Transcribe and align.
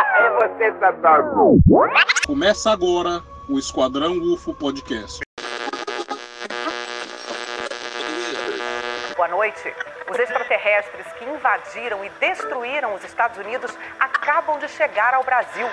É 0.00 0.30
você, 0.30 0.72
Satanás. 0.78 1.24
Começa 2.26 2.70
agora 2.70 3.22
o 3.48 3.58
Esquadrão 3.58 4.18
UFO 4.18 4.54
Podcast. 4.54 5.20
Boa 9.16 9.28
noite. 9.28 9.74
Os 10.10 10.18
extraterrestres 10.18 11.06
que 11.18 11.24
invadiram 11.24 12.04
e 12.04 12.10
destruíram 12.20 12.94
os 12.94 13.04
Estados 13.04 13.36
Unidos 13.38 13.76
acabam 13.98 14.58
de 14.58 14.68
chegar 14.68 15.14
ao 15.14 15.24
Brasil. 15.24 15.66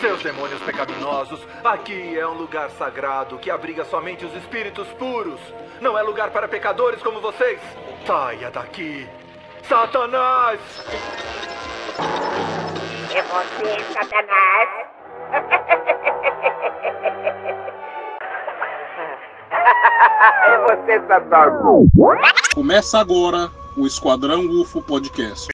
Seus 0.00 0.22
demônios 0.22 0.62
pecaminosos, 0.62 1.44
aqui 1.64 2.16
é 2.16 2.26
um 2.26 2.34
lugar 2.34 2.70
sagrado 2.70 3.36
que 3.38 3.50
abriga 3.50 3.84
somente 3.84 4.24
os 4.24 4.34
espíritos 4.36 4.86
puros. 4.92 5.40
Não 5.80 5.98
é 5.98 6.02
lugar 6.02 6.30
para 6.30 6.46
pecadores 6.46 7.02
como 7.02 7.20
vocês. 7.20 7.60
Saia 8.06 8.50
daqui. 8.50 9.08
Satanás! 9.68 10.60
É 13.14 13.22
você, 13.22 13.92
Satanás? 13.92 14.68
é 20.46 20.58
você, 20.64 21.06
Satanás. 21.06 21.52
Começa 22.54 22.98
agora 22.98 23.50
o 23.76 23.86
Esquadrão 23.86 24.48
UFO 24.48 24.82
Podcast. 24.82 25.48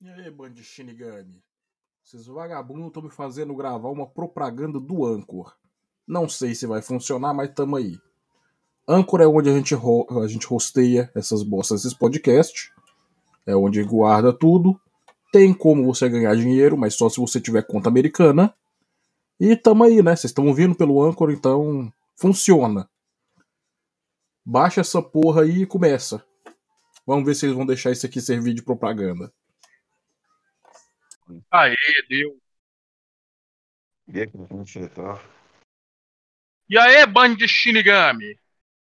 E 0.00 0.08
aí, 0.08 0.28
band 0.28 0.50
de 0.50 0.64
Shinigami? 0.64 1.40
Esses 2.04 2.26
vagabundos 2.26 2.88
estão 2.88 3.02
me 3.04 3.10
fazendo 3.10 3.54
gravar 3.54 3.90
uma 3.90 4.08
propaganda 4.08 4.80
do 4.80 5.06
Anchor. 5.06 5.56
Não 6.04 6.28
sei 6.28 6.52
se 6.52 6.66
vai 6.66 6.82
funcionar, 6.82 7.32
mas 7.32 7.54
tamo 7.54 7.76
aí. 7.76 7.96
Anchor 8.86 9.20
é 9.20 9.26
onde 9.26 9.48
a 9.48 9.52
gente, 9.52 9.74
a 9.74 10.26
gente 10.26 10.52
hosteia 10.52 11.10
essas 11.14 11.42
bostas, 11.42 11.80
esses 11.80 11.94
podcasts. 11.94 12.70
É 13.46 13.54
onde 13.54 13.82
guarda 13.82 14.32
tudo. 14.32 14.80
Tem 15.32 15.52
como 15.52 15.84
você 15.84 16.08
ganhar 16.08 16.34
dinheiro, 16.36 16.76
mas 16.76 16.94
só 16.94 17.08
se 17.08 17.18
você 17.18 17.40
tiver 17.40 17.66
conta 17.66 17.88
americana. 17.88 18.54
E 19.40 19.56
tamo 19.56 19.84
aí, 19.84 20.02
né? 20.02 20.14
Vocês 20.14 20.30
estão 20.30 20.46
ouvindo 20.46 20.74
pelo 20.74 21.02
Anchor, 21.02 21.30
então 21.30 21.92
funciona. 22.16 22.88
Baixa 24.44 24.80
essa 24.80 25.02
porra 25.02 25.42
aí 25.42 25.62
e 25.62 25.66
começa. 25.66 26.24
Vamos 27.06 27.24
ver 27.24 27.34
se 27.34 27.46
eles 27.46 27.56
vão 27.56 27.66
deixar 27.66 27.90
isso 27.90 28.06
aqui 28.06 28.20
servir 28.20 28.54
de 28.54 28.62
propaganda. 28.62 29.32
Aê, 31.50 31.76
deu. 32.08 32.38
E 34.08 34.20
aí, 34.20 34.26
como 34.30 34.46
você 34.46 34.88
tá? 34.88 35.20
E 36.68 36.78
aí, 36.78 37.06
band 37.06 37.36
de 37.36 37.48
Shinigami, 37.48 38.38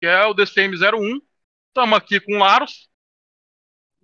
é 0.08 0.26
o 0.26 0.34
DCM-01. 0.34 1.22
Estamos 1.68 1.98
aqui 1.98 2.20
com 2.20 2.34
o 2.34 2.40
Laros. 2.40 2.90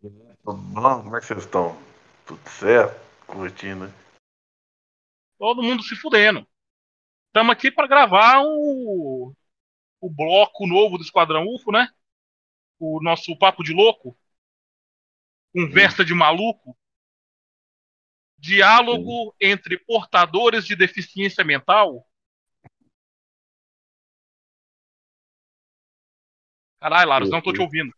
Tudo 0.02 0.34
bom? 0.44 1.04
Como 1.04 1.16
é 1.16 1.20
que 1.20 1.26
vocês 1.26 1.40
estão? 1.40 1.78
Tudo 2.26 2.50
certo? 2.50 3.00
Curtindo? 3.26 3.92
Todo 5.38 5.64
mundo 5.64 5.84
se 5.84 5.96
fudendo. 5.96 6.48
Estamos 7.28 7.52
aqui 7.52 7.72
para 7.72 7.88
gravar 7.88 8.42
o, 8.44 9.34
o 10.00 10.10
bloco 10.10 10.68
novo 10.68 10.98
do 10.98 11.04
Esquadrão 11.04 11.48
UFO, 11.48 11.72
né? 11.72 11.90
O 12.80 13.02
nosso 13.02 13.38
Papo 13.38 13.64
de 13.64 13.74
Louco. 13.74 14.18
Conversa 15.52 16.06
de 16.06 16.14
maluco. 16.14 16.78
Diálogo 18.38 19.34
entre 19.40 19.78
portadores 19.78 20.66
de 20.66 20.76
deficiência 20.76 21.44
mental. 21.44 22.06
Caralho, 26.84 27.10
Laros, 27.10 27.30
não 27.30 27.42
tô 27.42 27.54
te 27.54 27.62
ouvindo. 27.62 27.96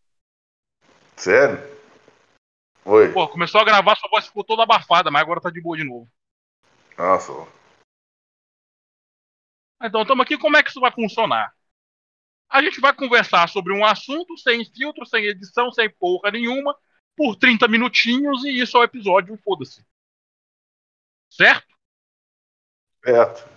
Sério? 1.16 1.58
Oi. 2.84 3.12
Pô, 3.12 3.26
começou 3.26 3.60
a 3.60 3.64
gravar, 3.64 3.96
sua 3.96 4.08
voz 4.08 4.28
ficou 4.28 4.44
toda 4.44 4.62
abafada, 4.62 5.10
mas 5.10 5.22
agora 5.22 5.40
tá 5.40 5.50
de 5.50 5.60
boa 5.60 5.76
de 5.76 5.82
novo. 5.82 6.08
Nossa. 6.96 7.32
Então, 9.82 10.02
estamos 10.02 10.22
aqui, 10.22 10.38
como 10.38 10.56
é 10.56 10.62
que 10.62 10.70
isso 10.70 10.78
vai 10.78 10.92
funcionar? 10.92 11.52
A 12.48 12.62
gente 12.62 12.80
vai 12.80 12.94
conversar 12.94 13.48
sobre 13.48 13.72
um 13.72 13.84
assunto 13.84 14.38
sem 14.38 14.64
filtro, 14.64 15.04
sem 15.04 15.24
edição, 15.24 15.72
sem 15.72 15.90
porra 15.90 16.30
nenhuma, 16.30 16.72
por 17.16 17.34
30 17.34 17.66
minutinhos 17.66 18.44
e 18.44 18.50
isso 18.50 18.76
é 18.76 18.80
o 18.82 18.84
episódio, 18.84 19.36
foda-se. 19.38 19.84
Certo? 21.28 21.74
Certo. 23.04 23.50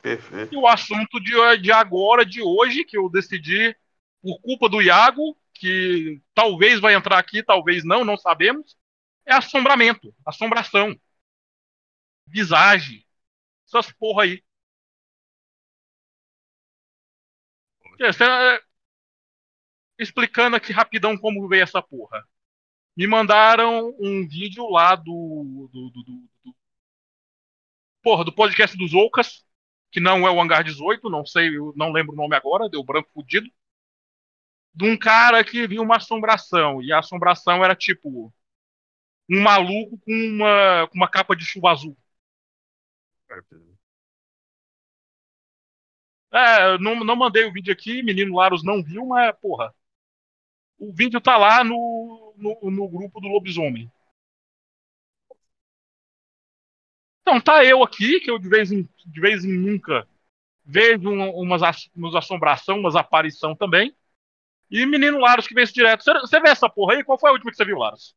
Perfeito. 0.00 0.54
E 0.54 0.56
o 0.56 0.66
assunto 0.66 1.20
de, 1.20 1.58
de 1.58 1.70
agora, 1.70 2.24
de 2.24 2.40
hoje, 2.40 2.82
que 2.82 2.96
eu 2.96 3.10
decidi, 3.10 3.76
por 4.24 4.40
culpa 4.42 4.70
do 4.70 4.82
Iago, 4.82 5.38
que 5.54 6.22
talvez 6.34 6.80
vai 6.80 6.94
entrar 6.96 7.18
aqui, 7.20 7.44
talvez 7.44 7.84
não, 7.84 8.04
não 8.06 8.18
sabemos, 8.18 8.76
é 9.26 9.34
assombramento, 9.34 10.14
assombração, 10.26 10.96
visagem, 12.26 13.04
essas 13.66 13.92
porra 13.92 14.24
aí. 14.24 14.42
É, 18.00 18.12
Explicando 19.98 20.54
aqui 20.56 20.72
rapidão 20.72 21.16
como 21.18 21.48
veio 21.48 21.62
essa 21.64 21.82
porra. 21.82 22.22
Me 22.96 23.06
mandaram 23.06 23.94
um 24.00 24.26
vídeo 24.28 24.68
lá 24.70 24.96
do, 24.96 25.68
do, 25.72 25.90
do, 25.90 26.04
do- 26.04 26.28
do- 26.44 26.56
porra, 28.02 28.24
do 28.24 28.32
podcast 28.32 28.76
dos 28.76 28.92
Oucas, 28.94 29.44
que 29.90 30.00
não 30.00 30.26
é 30.26 30.30
o 30.30 30.40
Hangar 30.40 30.62
18, 30.64 31.08
não 31.08 31.24
sei, 31.24 31.56
eu 31.56 31.72
não 31.76 31.92
lembro 31.92 32.12
o 32.12 32.16
nome 32.16 32.36
agora, 32.36 32.68
deu 32.68 32.82
branco 32.84 33.10
fudido. 33.12 33.48
De 34.74 34.84
um 34.84 34.96
cara 34.98 35.44
que 35.44 35.66
viu 35.66 35.82
uma 35.82 35.96
assombração. 35.96 36.82
E 36.82 36.92
a 36.92 36.98
assombração 36.98 37.64
era 37.64 37.74
tipo 37.76 38.32
um 39.30 39.42
maluco 39.42 39.98
com 40.00 40.12
uma, 40.12 40.88
com 40.88 40.96
uma 40.96 41.08
capa 41.08 41.36
de 41.36 41.44
chuva 41.44 41.70
azul. 41.72 41.96
É, 46.32 46.78
não, 46.78 47.04
não 47.04 47.14
mandei 47.16 47.44
o 47.44 47.52
vídeo 47.52 47.72
aqui, 47.72 48.02
menino 48.02 48.34
Laros 48.36 48.64
não 48.64 48.82
viu, 48.82 49.06
mas, 49.06 49.32
porra. 49.40 49.72
O 50.78 50.92
vídeo 50.92 51.20
tá 51.20 51.36
lá 51.36 51.64
no, 51.64 52.32
no, 52.36 52.70
no 52.70 52.88
grupo 52.88 53.20
do 53.20 53.26
Lobisomem. 53.26 53.90
Então, 57.22 57.40
tá 57.40 57.64
eu 57.64 57.82
aqui, 57.82 58.20
que 58.20 58.30
eu 58.30 58.38
de 58.38 58.48
vez 58.48 58.70
em, 58.70 58.88
de 59.06 59.20
vez 59.20 59.44
em 59.44 59.52
nunca 59.58 60.06
vejo 60.64 61.08
um- 61.10 61.30
umas, 61.40 61.62
umas 61.96 62.14
assombração, 62.16 62.78
umas 62.80 62.96
aparição 62.96 63.56
também. 63.56 63.94
E 64.70 64.84
menino 64.86 65.18
Laros 65.18 65.46
que 65.46 65.60
isso 65.60 65.72
direto. 65.74 66.04
Você- 66.04 66.40
vê 66.40 66.48
essa 66.48 66.68
porra 66.68 66.94
aí? 66.94 67.04
Qual 67.04 67.18
foi 67.18 67.30
a 67.30 67.32
última 67.32 67.50
que 67.50 67.56
você 67.56 67.64
viu, 67.64 67.78
Laros? 67.78 68.14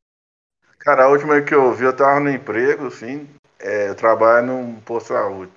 Cara, 0.79 1.03
a 1.05 1.07
última 1.09 1.41
que 1.41 1.53
eu 1.53 1.73
vi, 1.73 1.85
eu 1.85 1.95
tava 1.95 2.19
no 2.19 2.29
emprego, 2.29 2.87
assim. 2.87 3.27
é, 3.59 3.89
eu 3.89 3.95
trabalho 3.95 4.45
num 4.47 4.79
posto 4.81 5.07
de 5.07 5.13
saúde. 5.19 5.51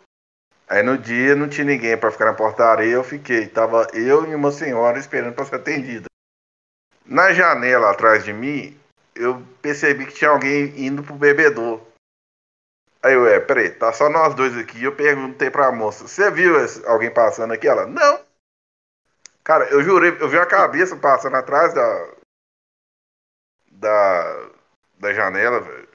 Aí 0.67 0.83
no 0.83 0.97
dia 0.97 1.37
não 1.37 1.49
tinha 1.49 1.67
ninguém 1.67 1.97
pra 1.99 2.11
ficar 2.11 2.25
na 2.27 2.35
portaria, 2.35 2.93
eu 2.95 3.05
fiquei. 3.05 3.47
Tava 3.47 3.87
eu 3.93 4.25
e 4.31 4.35
uma 4.35 4.51
senhora 4.51 4.99
esperando 4.99 5.35
pra 5.35 5.45
ser 5.45 5.57
atendida. 5.57 6.07
Na 7.05 7.33
janela 7.33 7.91
atrás 7.91 8.25
de 8.25 8.33
mim, 8.33 8.79
eu 9.15 9.43
percebi 9.61 10.07
que 10.07 10.15
tinha 10.15 10.31
alguém 10.31 10.73
indo 10.87 11.03
pro 11.03 11.15
bebedor. 11.15 11.81
Aí 13.03 13.15
eu, 13.15 13.27
é, 13.27 13.41
peraí, 13.41 13.71
tá 13.71 13.93
só 13.93 14.09
nós 14.09 14.35
dois 14.35 14.57
aqui. 14.57 14.83
Eu 14.83 14.95
perguntei 14.95 15.51
pra 15.51 15.73
moça, 15.73 16.07
você 16.07 16.31
viu 16.31 16.55
alguém 16.87 17.13
passando 17.13 17.53
aqui? 17.53 17.67
Ela, 17.67 17.87
não. 17.87 18.21
Cara, 19.51 19.69
eu 19.69 19.83
jurei, 19.83 20.17
eu 20.21 20.29
vi 20.29 20.39
a 20.39 20.47
cabeça 20.47 20.97
passando 20.97 21.35
atrás 21.35 21.75
da. 21.75 22.15
Da. 23.73 24.51
Da 24.97 25.13
janela, 25.13 25.61
velho. 25.61 25.89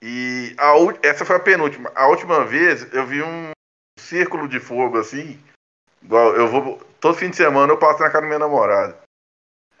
E 0.00 0.56
a, 0.56 0.72
essa 1.06 1.22
foi 1.26 1.36
a 1.36 1.40
penúltima. 1.40 1.92
A 1.94 2.06
última 2.06 2.42
vez 2.46 2.90
eu 2.94 3.04
vi 3.04 3.22
um 3.22 3.50
círculo 3.98 4.48
de 4.48 4.58
fogo 4.58 4.96
assim. 4.96 5.38
Igual 6.00 6.34
eu 6.34 6.48
vou. 6.48 6.78
Todo 6.98 7.18
fim 7.18 7.28
de 7.28 7.36
semana 7.36 7.70
eu 7.70 7.78
passo 7.78 8.00
na 8.00 8.06
casa 8.08 8.22
da 8.22 8.26
minha 8.26 8.38
namorada. 8.38 8.98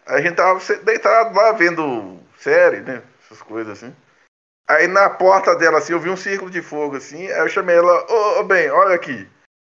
Aí 0.04 0.18
a 0.18 0.20
gente 0.20 0.36
tava 0.36 0.60
deitado 0.84 1.34
lá 1.34 1.52
vendo 1.52 2.20
série, 2.36 2.82
né? 2.82 3.02
Essas 3.24 3.40
coisas 3.40 3.82
assim. 3.82 3.96
Aí 4.68 4.86
na 4.86 5.08
porta 5.08 5.56
dela, 5.56 5.78
assim, 5.78 5.94
eu 5.94 6.00
vi 6.00 6.10
um 6.10 6.16
círculo 6.16 6.50
de 6.50 6.60
fogo, 6.60 6.96
assim. 6.96 7.26
Aí 7.26 7.40
eu 7.40 7.48
chamei 7.48 7.76
ela, 7.76 8.04
ô, 8.12 8.40
ô 8.40 8.44
bem, 8.44 8.70
olha 8.70 8.94
aqui. 8.94 9.32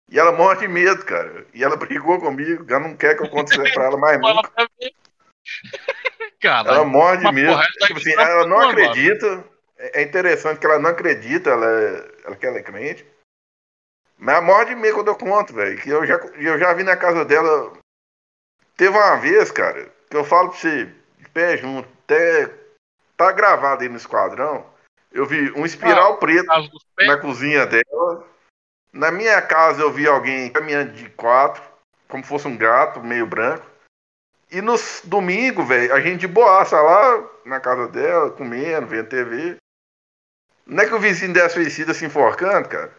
E 0.08 0.18
ela 0.18 0.32
morre 0.32 0.60
de 0.60 0.68
medo, 0.68 1.04
cara. 1.04 1.46
E 1.52 1.64
ela 1.64 1.76
brigou 1.76 2.20
comigo, 2.20 2.64
ela 2.68 2.80
não 2.80 2.96
quer 2.96 3.16
que 3.16 3.22
eu 3.24 3.28
conte 3.28 3.52
isso 3.52 3.72
pra 3.74 3.84
ela 3.84 3.96
mais 3.96 4.16
Ela 4.18 4.34
nunca. 4.34 4.52
Cara, 6.40 6.68
Ela 6.68 6.84
morde 6.84 7.24
mas, 7.24 7.34
mesmo. 7.34 7.50
porra, 7.50 7.62
essa 7.64 7.72
daí 7.80 7.88
tipo 7.88 7.98
assim, 8.00 8.14
tá 8.14 8.22
ela 8.22 8.46
não 8.46 8.56
falando, 8.56 8.70
acredita. 8.70 9.44
É 9.78 10.00
é 10.00 10.02
interessante 10.02 10.58
que 10.58 10.66
ela 10.66 10.78
não 10.78 10.90
acredita, 10.90 11.50
ela, 11.50 11.66
é- 11.66 12.10
ela 12.24 12.36
que 12.36 12.46
ela 12.46 12.58
é 12.58 12.62
crente. 12.62 13.06
Mas 14.18 14.36
ela 14.36 14.44
morde 14.44 14.74
mesmo 14.74 14.96
quando 14.98 15.08
eu 15.08 15.16
conto, 15.16 15.52
velho. 15.52 15.78
Que 15.80 15.90
eu 15.90 16.06
já, 16.06 16.14
eu 16.16 16.58
já 16.58 16.72
vi 16.72 16.82
na 16.82 16.96
casa 16.96 17.24
dela. 17.24 17.72
Teve 18.76 18.96
uma 18.96 19.16
vez, 19.16 19.50
cara, 19.50 19.90
que 20.10 20.16
eu 20.16 20.24
falo 20.24 20.50
pra 20.50 20.58
você, 20.58 20.84
de 21.18 21.28
pé 21.30 21.56
junto, 21.56 21.88
até 22.04 22.50
tá 23.16 23.32
gravado 23.32 23.82
aí 23.82 23.88
no 23.88 23.96
esquadrão. 23.96 24.64
Eu 25.10 25.26
vi 25.26 25.50
um 25.52 25.64
espiral 25.64 26.18
preto 26.18 26.46
caso 26.46 26.70
dos 26.70 26.84
pés, 26.94 27.08
na 27.08 27.16
cozinha 27.18 27.66
dela. 27.66 28.24
Na 28.92 29.10
minha 29.10 29.40
casa 29.42 29.82
eu 29.82 29.92
vi 29.92 30.06
alguém 30.06 30.50
caminhando 30.50 30.92
de 30.92 31.08
quatro, 31.10 31.62
como 32.08 32.24
fosse 32.24 32.46
um 32.48 32.56
gato 32.56 33.00
meio 33.00 33.26
branco. 33.26 33.66
E 34.50 34.60
no 34.62 34.74
domingo, 35.04 35.64
velho, 35.64 35.92
a 35.92 36.00
gente 36.00 36.20
de 36.20 36.28
boaça 36.28 36.80
lá 36.80 37.28
na 37.44 37.60
casa 37.60 37.88
dela, 37.88 38.30
comendo, 38.30 38.86
vendo 38.86 39.08
TV. 39.08 39.56
Não 40.64 40.82
é 40.82 40.86
que 40.86 40.94
o 40.94 41.00
vizinho 41.00 41.32
dela 41.32 41.48
suicida 41.48 41.92
se 41.92 42.04
enforcando, 42.04 42.68
cara? 42.68 42.92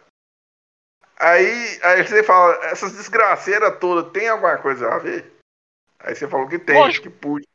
Aí, 1.18 1.80
aí 1.82 2.06
você 2.06 2.22
fala, 2.22 2.54
essas 2.66 2.92
desgraceiras 2.92 3.78
todas 3.80 4.12
tem 4.12 4.28
alguma 4.28 4.56
coisa 4.58 4.88
a 4.88 4.98
ver? 4.98 5.36
Aí 5.98 6.14
você 6.14 6.28
falou 6.28 6.48
que 6.48 6.58
tem, 6.58 6.76
Lógico. 6.76 7.10
que 7.10 7.10
pude. 7.10 7.48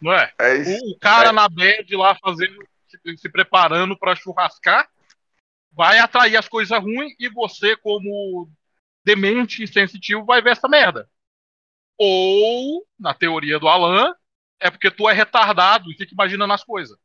não 0.00 0.12
é? 0.12 0.32
Aí, 0.38 0.62
O, 0.62 0.92
o 0.94 0.98
cara 0.98 1.28
É. 1.28 1.32
na 1.32 1.48
bed 1.48 1.94
lá 1.96 2.16
fazendo, 2.16 2.66
se, 2.88 3.18
se 3.18 3.28
preparando 3.28 3.96
pra 3.98 4.16
churrascar, 4.16 4.88
vai 5.76 5.98
atrair 5.98 6.36
as 6.36 6.48
coisas 6.48 6.80
ruins 6.80 7.14
e 7.20 7.28
você, 7.28 7.76
como 7.76 8.50
demente 9.04 9.62
e 9.62 9.68
sensitivo, 9.68 10.24
vai 10.24 10.40
ver 10.40 10.52
essa 10.52 10.66
merda. 10.66 11.08
Ou, 11.98 12.86
na 12.98 13.12
teoria 13.12 13.58
do 13.58 13.68
Alan, 13.68 14.12
é 14.58 14.70
porque 14.70 14.90
tu 14.90 15.08
é 15.08 15.12
retardado 15.12 15.92
e 15.92 15.96
fica 15.96 16.12
imaginando 16.14 16.54
as 16.54 16.64
coisas. 16.64 16.98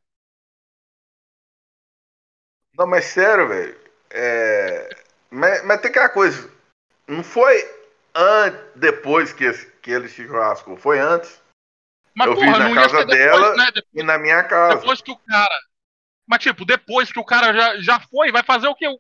Não, 2.78 2.88
mas 2.88 3.06
sério, 3.06 3.50
velho. 3.50 3.78
É... 4.10 4.90
Mas, 5.30 5.64
mas 5.66 5.82
tem 5.82 5.92
aquela 5.92 6.10
coisa. 6.10 6.50
Não 7.08 7.24
foi 7.24 7.62
an... 8.16 8.52
depois 8.76 9.34
que, 9.34 9.44
esse- 9.44 9.70
que 9.82 9.92
ele 9.92 10.08
se 10.08 10.26
churrascou, 10.26 10.78
foi 10.78 11.00
antes. 11.00 11.42
Mas, 12.16 12.28
Eu 12.28 12.36
vi 12.36 12.46
porra, 12.46 12.60
na 12.60 12.74
casa 12.74 13.06
depois, 13.06 13.18
dela 13.18 13.56
né? 13.58 13.72
De- 13.72 13.86
E 13.94 14.04
na 14.04 14.18
minha 14.18 14.44
casa. 14.46 14.80
Depois 14.80 15.02
que 15.02 15.12
o 15.12 15.18
cara. 15.18 15.60
Mas, 16.28 16.42
tipo, 16.44 16.66
depois 16.66 17.12
que 17.12 17.20
o 17.20 17.26
cara 17.26 17.54
já, 17.54 17.82
já 17.82 18.00
foi, 18.00 18.32
vai 18.32 18.44
fazer 18.44 18.68
o 18.68 18.76
quê? 18.76 18.88
O, 18.88 19.00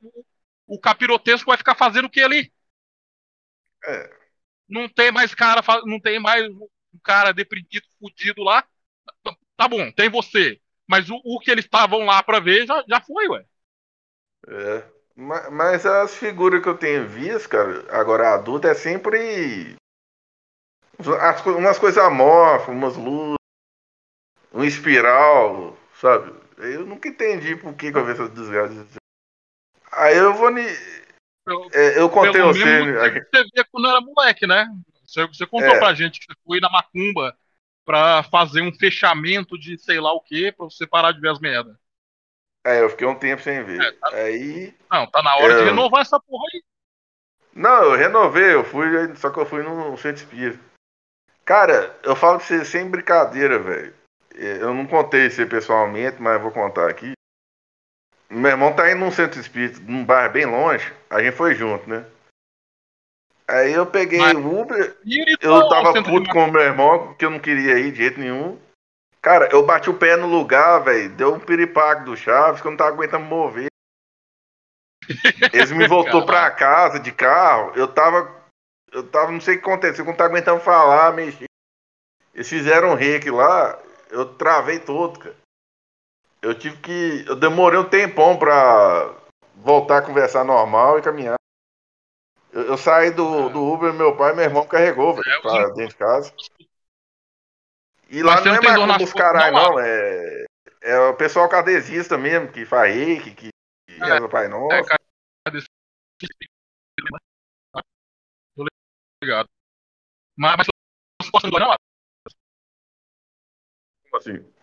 o 0.75 0.79
capirotesco 0.79 1.49
vai 1.49 1.57
ficar 1.57 1.75
fazendo 1.75 2.05
o 2.05 2.09
que 2.09 2.21
ali? 2.21 2.51
É. 3.85 4.21
Não 4.69 4.87
tem 4.87 5.11
mais 5.11 5.33
cara, 5.35 5.61
não 5.85 5.99
tem 5.99 6.19
mais 6.19 6.47
um 6.49 6.67
cara 7.03 7.33
deprimido, 7.33 7.83
fudido 7.99 8.41
lá. 8.43 8.65
Tá 9.57 9.67
bom, 9.67 9.91
tem 9.93 10.09
você. 10.09 10.59
Mas 10.87 11.09
o, 11.09 11.15
o 11.23 11.39
que 11.39 11.51
eles 11.51 11.65
estavam 11.65 12.01
lá 12.05 12.23
pra 12.23 12.39
ver 12.39 12.65
já, 12.67 12.83
já 12.89 13.01
foi, 13.01 13.27
ué. 13.29 13.45
É. 14.47 14.83
Ma- 15.15 15.49
Mas 15.49 15.85
as 15.85 16.15
figuras 16.15 16.61
que 16.61 16.69
eu 16.69 16.77
tenho 16.77 17.07
visto, 17.07 17.49
cara, 17.49 17.85
agora 17.89 18.33
adulta, 18.33 18.69
é 18.69 18.73
sempre. 18.73 19.75
as 21.19 21.45
umas 21.45 21.77
coisas 21.77 22.01
amorfas, 22.01 22.69
umas 22.73 22.95
luzes, 22.95 23.35
um 24.53 24.63
espiral, 24.63 25.75
sabe? 25.99 26.31
Eu 26.61 26.85
nunca 26.85 27.07
entendi 27.09 27.55
por 27.55 27.73
que, 27.73 27.91
que 27.91 27.97
eu 27.97 28.05
vi 28.05 28.11
essas 28.11 28.29
desgraças. 28.29 28.87
Aí 29.91 30.17
eu 30.17 30.33
vou. 30.33 30.49
ni- 30.51 30.61
Eu- 31.47 31.67
é, 31.73 31.99
eu 31.99 32.09
contei 32.09 32.41
você. 32.41 32.59
que 32.59 33.29
você 33.29 33.43
via 33.53 33.65
quando 33.71 33.87
era 33.89 33.99
moleque, 34.01 34.45
né? 34.45 34.67
Você, 35.05 35.25
você 35.27 35.45
contou 35.45 35.69
É. 35.75 35.79
pra 35.79 35.93
gente 35.93 36.19
que 36.19 36.25
você 36.27 36.39
foi 36.45 36.59
na 36.59 36.69
macumba 36.69 37.35
pra 37.83 38.23
fazer 38.23 38.61
um 38.61 38.71
fechamento 38.73 39.57
de 39.57 39.77
sei 39.77 39.99
lá 39.99 40.13
o 40.13 40.21
que 40.21 40.51
pra 40.51 40.65
você 40.65 40.85
parar 40.87 41.11
de 41.11 41.19
ver 41.19 41.29
as 41.29 41.39
merdas. 41.39 41.75
É, 42.65 42.79
eu 42.81 42.89
fiquei 42.91 43.07
um 43.07 43.17
tempo 43.17 43.41
sem 43.41 43.63
ver. 43.63 43.81
É, 43.81 43.91
tá- 43.93 44.09
Aí. 44.13 44.73
Não, 44.89 45.07
tá 45.07 45.23
na 45.23 45.35
hora 45.37 45.55
de 45.55 45.61
É. 45.61 45.65
renovar 45.65 46.01
essa 46.01 46.19
porra 46.19 46.45
aí. 46.53 46.63
Não, 47.53 47.83
eu 47.85 47.95
renovei, 47.97 48.53
eu 48.53 48.63
fui, 48.63 48.85
só 49.15 49.29
que 49.31 49.39
eu 49.39 49.45
fui 49.45 49.63
no 49.63 49.97
centro 49.97 50.23
espírita. 50.23 50.63
Cara, 51.43 51.99
eu 52.03 52.15
falo 52.15 52.37
pra 52.37 52.47
você 52.47 52.63
sem 52.63 52.89
brincadeira, 52.89 53.57
velho. 53.59 53.93
Eu 54.35 54.73
não 54.73 54.85
contei 54.87 55.27
isso 55.27 55.45
pessoalmente, 55.47 56.21
mas 56.21 56.41
vou 56.41 56.51
contar 56.51 56.89
aqui. 56.89 57.13
Meu 58.29 58.51
irmão 58.51 58.73
tá 58.73 58.89
indo 58.89 58.99
num 58.99 59.11
centro 59.11 59.39
espírita, 59.39 59.79
num 59.81 60.05
bairro 60.05 60.31
bem 60.33 60.45
longe. 60.45 60.91
A 61.09 61.21
gente 61.21 61.35
foi 61.35 61.53
junto, 61.53 61.89
né? 61.89 62.05
Aí 63.47 63.73
eu 63.73 63.85
peguei 63.85 64.19
Mas- 64.19 64.33
o 64.37 64.61
Uber, 64.61 64.97
eu 65.41 65.67
tava 65.67 66.01
puto 66.01 66.29
com 66.29 66.45
o 66.45 66.51
meu 66.51 66.61
irmão, 66.61 67.07
porque 67.07 67.25
eu 67.25 67.29
não 67.29 67.39
queria 67.39 67.77
ir 67.77 67.91
de 67.91 67.97
jeito 67.97 68.19
nenhum. 68.19 68.57
Cara, 69.21 69.49
eu 69.51 69.65
bati 69.65 69.89
o 69.89 69.97
pé 69.97 70.15
no 70.15 70.27
lugar, 70.27 70.79
velho. 70.79 71.09
Deu 71.09 71.33
um 71.33 71.39
piripaque 71.39 72.05
do 72.05 72.15
Chaves 72.15 72.61
que 72.61 72.67
eu 72.67 72.71
não 72.71 72.77
tava 72.77 72.91
aguentando 72.91 73.25
mover. 73.25 73.67
Eles 75.51 75.71
me 75.71 75.87
voltou 75.87 76.25
pra 76.25 76.49
casa 76.51 76.99
de 76.99 77.11
carro. 77.11 77.73
Eu 77.75 77.87
tava. 77.87 78.33
Eu 78.91 79.07
tava, 79.07 79.31
não 79.31 79.39
sei 79.41 79.55
o 79.55 79.57
que 79.59 79.63
aconteceu, 79.65 80.03
eu 80.03 80.09
não 80.09 80.15
tava 80.15 80.29
aguentando 80.31 80.59
falar, 80.59 81.13
mexer. 81.13 81.45
Eles 82.33 82.49
fizeram 82.49 82.91
um 82.91 82.95
rec 82.95 83.25
lá, 83.27 83.77
eu 84.11 84.33
travei 84.35 84.79
todo, 84.79 85.19
cara. 85.19 85.35
Eu 86.41 86.57
tive 86.57 86.77
que. 86.77 87.25
Eu 87.27 87.35
demorei 87.35 87.79
um 87.79 87.87
tempão 87.87 88.37
pra 88.37 89.15
voltar 89.55 89.99
a 89.99 90.01
conversar 90.01 90.43
normal 90.43 90.99
e 90.99 91.01
caminhar. 91.01 91.35
Eu, 92.51 92.63
eu 92.63 92.77
saí 92.77 93.11
do, 93.11 93.49
do 93.49 93.63
Uber, 93.63 93.93
meu 93.93 94.15
pai 94.17 94.33
e 94.33 94.35
meu 94.35 94.43
irmão 94.43 94.67
carregou, 94.67 95.13
velho, 95.13 95.41
pra 95.41 95.69
dentro 95.69 95.89
de 95.89 95.95
casa. 95.95 96.33
E 98.09 98.21
lá 98.21 98.33
Mas 98.33 98.41
você 98.41 98.49
não 98.49 98.55
não 98.55 98.61
é 98.61 98.65
mais 98.65 98.75
dor 98.75 98.87
nas 98.87 98.97
como 98.97 99.05
os 99.05 99.13
costas, 99.13 99.31
caras, 99.31 99.53
não, 99.53 99.71
não. 99.71 99.79
É, 99.79 100.45
é 100.81 100.99
o 100.99 101.15
pessoal 101.15 101.47
cadesista 101.47 102.17
mesmo, 102.17 102.51
que 102.51 102.65
faz 102.65 102.93
reiki, 102.93 103.31
que, 103.31 103.49
que 103.87 104.03
É, 104.03 104.13
reza 104.13 104.27
Pai 104.27 104.49
Nosso. 104.49 104.91
É, 104.91 104.97
Tô 108.55 108.65
ligado. 109.23 109.47
Mas, 110.37 110.55
mas 110.57 111.43
não 111.43 111.49
dói, 111.51 111.59
não? 111.61 111.75
Como 114.11 114.19
assim? 114.19 114.53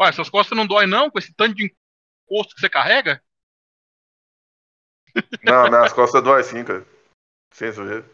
Ué, 0.00 0.12
suas 0.12 0.28
costas 0.28 0.58
não 0.58 0.66
dói, 0.66 0.86
não? 0.86 1.10
Com 1.10 1.18
esse 1.18 1.32
tanto 1.32 1.54
de 1.54 1.74
encosto 2.26 2.54
que 2.54 2.60
você 2.60 2.68
carrega? 2.68 3.22
Não, 5.44 5.68
minhas 5.68 5.92
costas 5.92 6.22
dói 6.22 6.42
sim, 6.42 6.64
cara. 6.64 6.84
Sem 7.52 7.70
zoeira. 7.70 8.04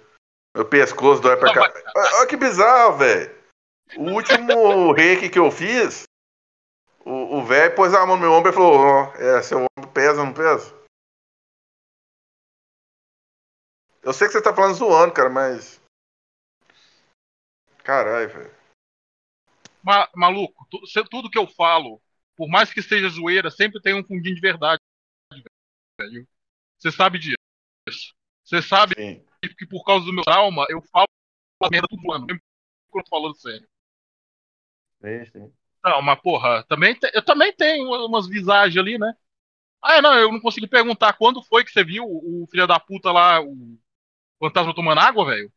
Meu 0.55 0.69
pescoço 0.69 1.23
dói 1.23 1.37
pra 1.37 1.55
cá. 1.55 1.73
Olha 1.97 2.27
que 2.27 2.37
bizarro, 2.37 2.99
velho. 2.99 3.39
O 3.97 4.11
último 4.11 4.93
reiki 4.93 5.31
que 5.31 5.39
eu 5.39 5.51
fiz, 5.51 6.03
o 7.05 7.43
velho 7.45 7.75
pôs 7.75 7.95
a 7.95 8.05
mão 8.05 8.17
no 8.17 8.23
meu 8.23 8.33
ombro 8.33 8.51
e 8.51 8.55
falou: 8.55 8.75
Ó, 8.77 9.15
é, 9.15 9.43
seu 9.43 9.59
ombro 9.59 9.93
pesa, 9.93 10.25
não 10.25 10.35
pesa? 10.35 10.77
Eu 14.03 14.13
sei 14.13 14.27
que 14.27 14.33
você 14.33 14.43
tá 14.43 14.55
falando 14.55 14.75
zoando, 14.75 15.15
cara, 15.15 15.31
mas. 15.31 15.81
Caralho, 17.85 18.29
velho. 18.29 18.58
Ma- 19.83 20.09
maluco, 20.15 20.67
tu- 20.71 20.87
cê- 20.87 21.05
tudo 21.09 21.31
que 21.31 21.39
eu 21.39 21.47
falo, 21.47 22.01
por 22.37 22.49
mais 22.49 22.73
que 22.73 22.83
seja 22.83 23.09
zoeira, 23.09 23.51
sempre 23.51 23.81
tem 23.81 23.95
um 23.95 24.05
fundinho 24.05 24.35
de 24.35 24.41
verdade, 24.41 24.81
velho. 26.01 26.27
Você 26.79 26.91
sabe 26.93 27.19
disso. 27.19 27.37
Você 28.45 28.63
sabe 28.63 28.95
Sim. 28.97 29.25
que 29.57 29.67
por 29.67 29.85
causa 29.85 30.05
do 30.05 30.13
meu 30.13 30.25
trauma, 30.25 30.67
eu 30.69 30.83
falo 30.83 31.07
a 31.63 31.71
merda 31.71 31.89
todo 31.89 32.13
ano, 32.13 32.27
mesmo 32.27 32.41
quando 32.91 33.05
eu 33.05 33.11
tô 33.11 33.11
falando 33.11 33.37
sério. 33.37 33.69
Sim. 35.03 35.53
Não, 35.85 36.03
mas 36.03 36.21
porra, 36.21 36.65
também 36.65 36.95
te- 36.95 37.11
eu 37.15 37.25
também 37.25 37.53
tenho 37.55 37.89
umas 38.07 38.27
visagens 38.27 38.77
ali, 38.79 38.99
né? 38.99 39.15
Ah, 39.83 40.03
não, 40.03 40.15
eu 40.19 40.33
não 40.33 40.41
consegui 40.41 40.67
perguntar 40.69 41.15
quando 41.15 41.43
foi 41.43 41.65
que 41.65 41.71
você 41.73 41.85
viu 41.85 42.05
o 42.07 42.47
filho 42.51 42.67
da 42.67 42.81
puta 42.81 43.13
lá, 43.13 43.41
o 43.43 43.79
fantasma 44.41 44.75
tomando 44.75 45.01
água, 45.01 45.27
velho? 45.27 45.53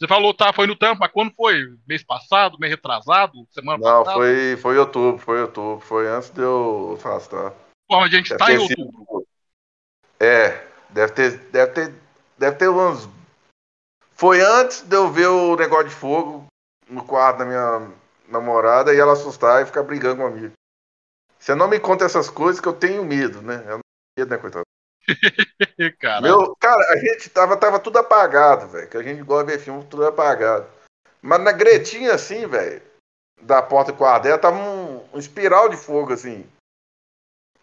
Você 0.00 0.08
falou, 0.08 0.32
tá, 0.32 0.50
foi 0.50 0.66
no 0.66 0.74
tampo, 0.74 1.00
mas 1.00 1.12
quando 1.12 1.30
foi? 1.34 1.76
Mês 1.86 2.02
passado, 2.02 2.58
mês 2.58 2.72
retrasado, 2.72 3.46
semana 3.50 3.78
Não, 3.78 4.02
passada? 4.02 4.14
foi, 4.14 4.56
foi 4.56 4.78
outubro, 4.78 5.18
foi 5.22 5.42
outubro. 5.42 5.84
Foi 5.86 6.08
antes 6.08 6.30
de 6.30 6.40
eu 6.40 6.94
afastar. 6.98 7.52
Porra, 7.86 8.06
a 8.06 8.08
gente 8.08 8.30
Deve 8.30 8.38
tá 8.38 8.50
em 8.50 8.66
sido- 8.66 8.80
outubro. 8.82 9.26
É, 10.18 10.66
deve 10.88 11.12
ter, 11.12 11.38
deve 11.50 11.72
ter, 11.72 11.94
deve 12.38 12.56
ter 12.56 12.68
uns. 12.70 13.06
Foi 14.14 14.40
antes 14.40 14.80
de 14.82 14.96
eu 14.96 15.10
ver 15.10 15.26
o 15.26 15.54
negócio 15.54 15.88
de 15.90 15.94
fogo 15.94 16.46
no 16.88 17.04
quarto 17.04 17.38
da 17.40 17.44
minha 17.44 17.92
namorada 18.26 18.94
e 18.94 18.98
ela 18.98 19.12
assustar 19.12 19.62
e 19.62 19.66
ficar 19.66 19.82
brigando 19.82 20.22
comigo. 20.22 20.52
Você 21.38 21.54
não 21.54 21.68
me 21.68 21.78
conta 21.78 22.06
essas 22.06 22.30
coisas 22.30 22.58
que 22.60 22.68
eu 22.68 22.72
tenho 22.72 23.04
medo, 23.04 23.42
né? 23.42 23.56
Eu 23.66 23.76
não 23.76 23.80
tenho 24.16 24.18
medo, 24.18 24.30
né, 24.30 24.38
coitado? 24.38 24.64
Cara, 25.98 26.20
Meu, 26.20 26.54
cara, 26.56 26.92
a 26.92 26.96
gente 26.98 27.30
tava, 27.30 27.56
tava 27.56 27.78
tudo 27.78 27.98
apagado, 27.98 28.68
velho. 28.68 28.88
Que 28.88 28.96
a 28.96 29.02
gente 29.02 29.22
gosta 29.22 29.46
de 29.46 29.52
ver 29.56 29.62
filme 29.62 29.84
tudo 29.86 30.06
apagado. 30.06 30.66
Mas 31.22 31.40
na 31.40 31.52
gretinha, 31.52 32.12
assim, 32.14 32.46
velho, 32.46 32.82
da 33.40 33.62
porta 33.62 33.92
dela, 34.20 34.38
tava 34.38 34.58
um, 34.58 35.08
um 35.14 35.18
espiral 35.18 35.68
de 35.68 35.76
fogo, 35.76 36.12
assim. 36.12 36.46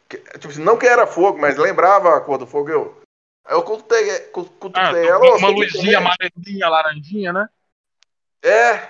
Que- 0.10 0.18
tipo 0.18 0.48
assim, 0.48 0.64
não 0.64 0.78
que 0.78 0.88
era 0.88 1.06
fogo, 1.06 1.38
mas 1.38 1.58
lembrava 1.58 2.16
a 2.16 2.22
cor 2.22 2.38
do 2.38 2.48
fogo. 2.48 2.70
Eu, 2.70 3.02
aí 3.46 3.54
eu 3.56 3.64
cutuquei, 3.64 4.20
cu- 4.32 4.42
ah, 4.42 4.56
cutuquei 4.60 5.02
tu 5.02 5.08
ela. 5.08 5.38
uma 5.38 5.50
luzinha 5.50 5.98
amarelinha, 5.98 6.70
laranjinha, 6.70 7.34
né? 7.34 7.50
É, 8.42 8.88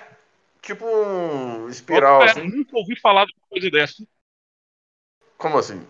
tipo 0.62 0.86
um 0.86 1.68
espiral 1.68 2.22
fé, 2.22 2.30
assim. 2.30 2.48
Nunca 2.48 2.76
ouvi 2.76 2.98
falar 2.98 3.24
de 3.26 3.32
uma 3.32 3.46
coisa 3.48 3.70
dessa. 3.70 4.06
Como 5.36 5.58
assim? 5.58 5.86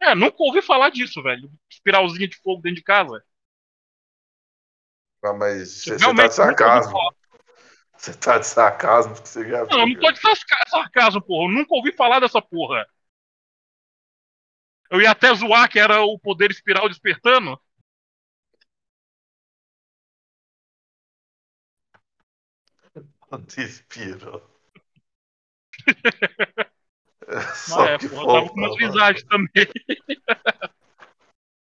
É, 0.00 0.14
nunca 0.14 0.36
ouvi 0.42 0.62
falar 0.62 0.90
disso, 0.90 1.22
velho. 1.22 1.50
Espiralzinha 1.70 2.28
de 2.28 2.36
fogo 2.36 2.62
dentro 2.62 2.76
de 2.76 2.82
casa. 2.84 3.22
Ah, 5.22 5.32
mas 5.34 5.84
você 5.84 6.14
tá 6.14 6.26
de 6.28 6.34
sarcasmo. 6.34 6.94
Você 7.96 8.14
tá 8.14 8.38
de 8.38 8.46
sarcasmo 8.46 9.14
porque 9.14 9.28
você 9.28 9.48
já 9.48 9.64
Não, 9.70 9.80
eu 9.80 9.86
não 9.86 9.94
viu. 9.94 10.00
tô 10.00 10.10
de 10.12 10.20
sarca- 10.20 10.68
sarcasmo, 10.68 11.20
porra. 11.22 11.50
Eu 11.50 11.54
nunca 11.54 11.74
ouvi 11.74 11.92
falar 11.92 12.20
dessa 12.20 12.40
porra. 12.42 12.86
Eu 14.90 15.00
ia 15.00 15.10
até 15.12 15.32
zoar 15.34 15.68
que 15.70 15.78
era 15.78 16.02
o 16.02 16.18
poder 16.18 16.50
espiral 16.50 16.88
despertando. 16.88 17.56
Mas 23.30 23.82
Só 27.54 27.84
é, 27.86 27.98
que 27.98 28.08
porra, 28.08 28.22
eu 28.22 28.26
tava 28.26 28.48
com 28.48 28.60
umas 28.60 28.76
visagens 28.76 29.24
também. 29.24 29.50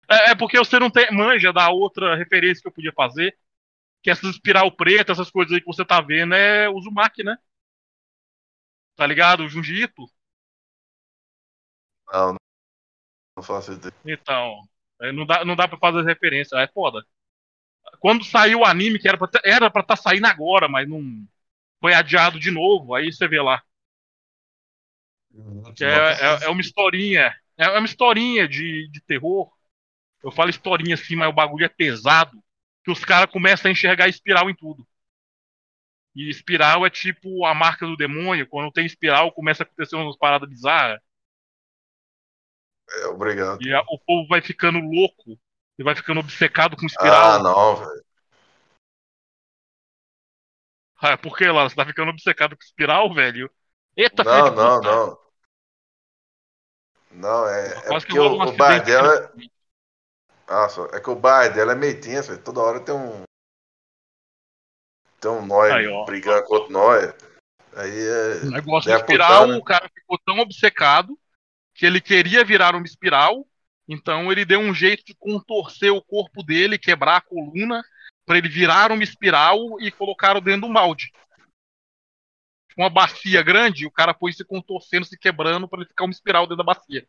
é, 0.09 0.31
é 0.31 0.35
porque 0.35 0.59
você 0.59 0.79
não 0.79 0.91
tem 0.91 1.11
manja 1.13 1.53
da 1.53 1.71
outra 1.71 2.17
referência 2.17 2.61
que 2.63 2.69
eu 2.69 2.73
podia 2.73 2.93
fazer. 2.93 3.37
Que 4.03 4.11
essas 4.11 4.31
espiral 4.31 4.71
preta, 4.73 5.13
essas 5.13 5.31
coisas 5.31 5.53
aí 5.53 5.61
que 5.61 5.67
você 5.67 5.85
tá 5.85 6.01
vendo 6.01 6.35
é 6.35 6.69
o 6.69 6.75
Uzumaki, 6.75 7.23
né? 7.23 7.37
Tá 8.97 9.07
ligado? 9.07 9.45
O 9.45 9.49
Junjito. 9.49 10.05
Não, 12.13 12.35
não 13.37 13.43
faço 13.43 13.73
ideia. 13.73 13.95
Então, 14.05 14.69
é, 15.01 15.13
não 15.13 15.25
dá, 15.25 15.45
não 15.45 15.55
dá 15.55 15.69
pra 15.69 15.79
fazer 15.79 16.03
referência, 16.05 16.57
é 16.57 16.67
foda. 16.67 17.05
Quando 18.01 18.25
saiu 18.25 18.61
o 18.61 18.65
anime, 18.65 18.99
que 18.99 19.09
era 19.09 19.17
pra, 19.17 19.29
pra 19.71 19.83
tá 19.83 19.97
saindo 19.97 20.27
agora, 20.27 20.69
mas 20.69 20.89
não 20.89 21.27
foi 21.81 21.95
adiado 21.95 22.39
de 22.39 22.51
novo, 22.51 22.95
aí 22.95 23.13
você 23.13 23.27
vê 23.29 23.41
lá. 23.41 23.63
Que 25.77 25.85
é, 25.85 25.89
é, 25.89 26.45
é 26.45 26.49
uma 26.49 26.61
historinha. 26.61 27.35
É 27.57 27.69
uma 27.71 27.87
historinha 27.87 28.49
de, 28.49 28.89
de 28.91 29.01
terror. 29.03 29.51
Eu 30.23 30.31
falo 30.33 30.51
historinha 30.51 30.95
assim, 30.95 31.17
mas 31.17 31.29
o 31.29 31.33
bagulho 31.33 31.65
é 31.65 31.69
pesado. 31.69 32.43
Que 32.85 32.91
os 32.91 33.05
caras 33.05 33.31
começam 33.31 33.69
a 33.69 33.73
enxergar 33.73 34.09
espiral 34.09 34.51
em 34.51 34.55
tudo. 34.55 34.87
E 36.15 36.29
espiral 36.29 36.85
é 36.85 36.91
tipo 36.91 37.45
a 37.47 37.55
marca 37.55 37.87
do 37.87 37.97
demônio. 37.97 38.47
Quando 38.47 38.73
tem 38.73 38.85
espiral, 38.85 39.33
começa 39.33 39.63
a 39.63 39.67
acontecer 39.67 39.97
umas 39.97 40.17
paradas 40.17 40.49
bizarras. 40.49 41.01
É, 43.01 43.07
obrigado. 43.07 43.63
E 43.63 43.73
a- 43.73 43.83
o 43.89 43.99
povo 43.99 44.29
vai 44.29 44.41
ficando 44.43 44.79
louco. 44.79 45.39
E 45.79 45.83
vai 45.83 45.95
ficando 45.95 46.21
obcecado 46.21 46.77
com 46.77 46.85
Ah, 46.85 46.89
espiral. 46.89 47.43
não, 47.43 47.77
velho. 47.77 48.03
Ah, 51.01 51.17
por 51.19 51.37
que, 51.37 51.47
lá? 51.49 51.65
Você 51.69 51.75
tá 51.75 51.85
ficando 51.85 52.11
obcecado 52.11 52.57
com 52.57 52.63
espiral, 52.63 53.13
velho? 53.13 53.51
Eita, 53.97 54.23
Não, 54.25 54.55
não, 54.55 54.81
não. 54.83 55.22
Não, 57.13 57.49
é, 57.49 57.69
é 57.69 57.89
porque 57.89 58.19
o, 58.19 58.43
o 58.43 58.53
bar 58.57 58.83
dela. 58.83 59.33
Ah, 60.47 60.69
só, 60.69 60.87
é 60.87 61.01
que 61.01 61.11
o 61.11 61.15
bar 61.15 61.49
dela 61.53 61.73
é 61.73 61.75
meio 61.75 62.01
tenso, 62.01 62.31
velho. 62.31 62.43
toda 62.43 62.61
hora 62.61 62.81
tem 62.81 62.95
um. 62.95 63.23
Tem 65.21 65.31
um 65.31 65.47
nóia 65.47 65.75
Aí, 65.75 66.05
brigando 66.07 66.45
com 66.45 66.55
outro 66.55 66.73
nóia. 66.73 67.15
Aí 67.75 67.91
é. 67.91 68.47
O 68.47 68.51
negócio 68.51 68.91
É 68.91 68.95
de 68.95 69.01
espiral, 69.01 69.43
putana. 69.43 69.59
o 69.59 69.65
cara 69.65 69.91
ficou 69.95 70.19
tão 70.25 70.39
obcecado 70.39 71.19
que 71.75 71.87
ele 71.87 72.01
queria 72.01 72.45
virar 72.45 72.75
uma 72.75 72.85
espiral, 72.85 73.47
então 73.89 74.31
ele 74.31 74.45
deu 74.45 74.61
um 74.61 74.75
jeito 74.75 75.05
de 75.05 75.15
contorcer 75.15 75.93
o 75.93 76.03
corpo 76.03 76.43
dele, 76.43 76.79
quebrar 76.79 77.17
a 77.17 77.21
coluna, 77.21 77.83
pra 78.27 78.37
ele 78.37 78.49
virar 78.49 78.93
uma 78.93 79.03
espiral 79.03 79.59
e 79.81 79.91
colocaram 79.91 80.41
dentro 80.41 80.69
do 80.69 80.73
balde. 80.73 81.13
Uma 82.77 82.91
bacia 82.91 83.43
grande, 83.43 83.87
o 83.87 83.91
cara 83.91 84.15
foi 84.15 84.33
se 84.33 84.45
contorcendo, 84.45 85.07
se 85.07 85.19
quebrando 85.19 85.69
pra 85.69 85.81
ele 85.81 85.89
ficar 85.89 86.05
uma 86.05 86.13
espiral 86.13 86.45
dentro 86.47 86.59
da 86.59 86.65
bacia. 86.65 87.07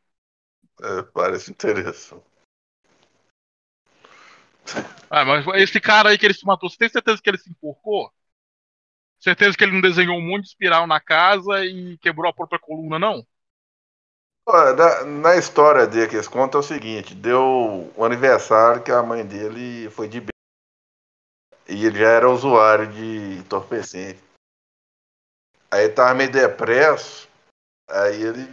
é, 0.82 1.02
parece 1.04 1.52
interessante. 1.52 2.24
Ah, 5.10 5.24
mas 5.24 5.46
esse 5.62 5.80
cara 5.80 6.10
aí 6.10 6.18
que 6.18 6.26
ele 6.26 6.34
se 6.34 6.46
matou, 6.46 6.70
você 6.70 6.78
tem 6.78 6.90
certeza 6.90 7.22
que 7.22 7.30
ele 7.30 7.38
se 7.38 7.50
enforcou? 7.50 8.12
Certeza 9.20 9.58
que 9.58 9.64
ele 9.64 9.72
não 9.72 9.82
desenhou 9.82 10.18
um 10.18 10.22
monte 10.22 10.44
de 10.44 10.50
espiral 10.50 10.86
na 10.86 11.00
casa 11.00 11.66
e 11.66 11.98
quebrou 11.98 12.30
a 12.30 12.34
própria 12.34 12.60
coluna, 12.60 13.00
não? 13.00 13.26
Na, 14.46 15.06
na 15.06 15.36
história 15.38 15.88
dele 15.88 16.08
que 16.10 16.16
eles 16.16 16.28
contam 16.28 16.60
é 16.60 16.64
o 16.64 16.68
seguinte: 16.68 17.16
deu 17.16 17.90
o 17.96 18.04
aniversário 18.04 18.84
que 18.84 18.92
a 18.92 19.02
mãe 19.02 19.26
dele 19.26 19.90
foi 19.90 20.08
de. 20.08 20.22
E 21.68 21.86
ele 21.86 21.98
já 21.98 22.10
era 22.10 22.30
usuário 22.30 22.88
de 22.88 23.38
entorpecente. 23.40 24.20
Aí 25.74 25.90
tava 25.90 26.14
meio 26.14 26.32
depresso. 26.32 27.28
Aí 27.90 28.22
ele 28.22 28.46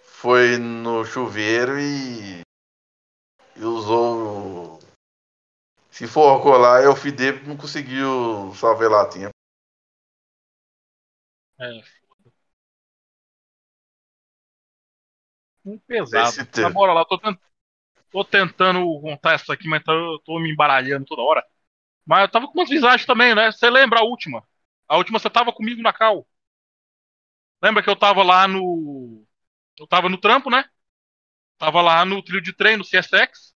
foi 0.00 0.56
no 0.56 1.04
chuveiro 1.04 1.80
e, 1.80 2.42
e 3.56 3.64
usou. 3.64 4.78
Se 5.90 6.04
enforcou 6.04 6.56
lá 6.56 6.80
e 6.80 6.86
o 6.86 6.94
dele 7.10 7.42
não 7.44 7.56
conseguiu 7.56 8.54
salvar 8.54 8.88
lá 8.88 9.08
tempo. 9.08 9.30
É. 11.58 11.82
Um 15.64 15.76
pesado. 15.78 16.28
Esse 16.28 16.44
tempo. 16.46 16.86
Lá, 16.86 17.04
tô, 17.04 17.18
tent- 17.18 17.40
tô 18.12 18.24
tentando 18.24 19.00
contar 19.00 19.34
isso 19.34 19.52
aqui, 19.52 19.66
mas 19.68 19.82
tô, 19.82 20.20
tô 20.24 20.38
me 20.38 20.52
embaralhando 20.52 21.04
toda 21.04 21.22
hora. 21.22 21.44
Mas 22.06 22.20
eu 22.22 22.30
tava 22.30 22.46
com 22.46 22.52
umas 22.60 22.68
visagens 22.68 23.04
também, 23.04 23.34
né? 23.34 23.50
Você 23.50 23.68
lembra 23.68 23.98
a 23.98 24.04
última? 24.04 24.46
A 24.88 24.96
última 24.96 25.18
você 25.20 25.30
tava 25.30 25.52
comigo 25.52 25.80
na 25.82 25.92
cal. 25.92 26.26
Lembra 27.62 27.82
que 27.82 27.90
eu 27.90 27.96
tava 27.96 28.22
lá 28.22 28.46
no. 28.46 29.24
Eu 29.78 29.86
tava 29.86 30.08
no 30.08 30.18
trampo, 30.20 30.50
né? 30.50 30.64
Tava 31.58 31.82
lá 31.82 32.04
no 32.04 32.22
trilho 32.22 32.42
de 32.42 32.52
trem, 32.52 32.76
no 32.76 32.84
CSX. 32.84 33.54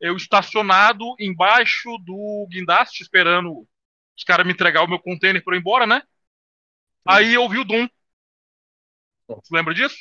Eu 0.00 0.16
estacionado 0.16 1.04
embaixo 1.20 1.98
do 1.98 2.48
guindaste, 2.50 3.02
esperando 3.02 3.66
os 4.16 4.24
caras 4.24 4.46
me 4.46 4.52
entregar 4.52 4.84
o 4.84 4.88
meu 4.88 5.00
container 5.00 5.42
pra 5.44 5.54
eu 5.54 5.58
ir 5.58 5.60
embora, 5.62 5.86
né? 5.86 6.02
Aí 7.06 7.34
eu 7.34 7.48
vi 7.48 7.58
o 7.58 7.64
Doom. 7.64 7.86
Você 9.42 9.54
lembra 9.54 9.74
disso? 9.74 9.96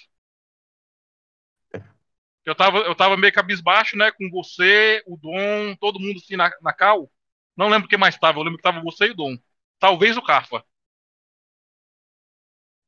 Eu 2.45 2.55
tava, 2.55 2.79
eu 2.79 2.95
tava 2.95 3.15
meio 3.17 3.33
cabisbaixo, 3.33 3.97
né? 3.97 4.11
Com 4.11 4.29
você, 4.29 5.03
o 5.05 5.17
Dom, 5.17 5.75
todo 5.79 5.99
mundo 5.99 6.17
assim 6.17 6.35
na, 6.35 6.49
na 6.61 6.73
cal. 6.73 7.11
Não 7.55 7.69
lembro 7.69 7.87
quem 7.87 7.99
mais 7.99 8.17
tava, 8.17 8.39
eu 8.39 8.43
lembro 8.43 8.57
que 8.57 8.63
tava 8.63 8.81
você 8.81 9.07
e 9.07 9.11
o 9.11 9.15
Dom. 9.15 9.37
Talvez 9.79 10.17
o 10.17 10.21
Carfa. 10.21 10.63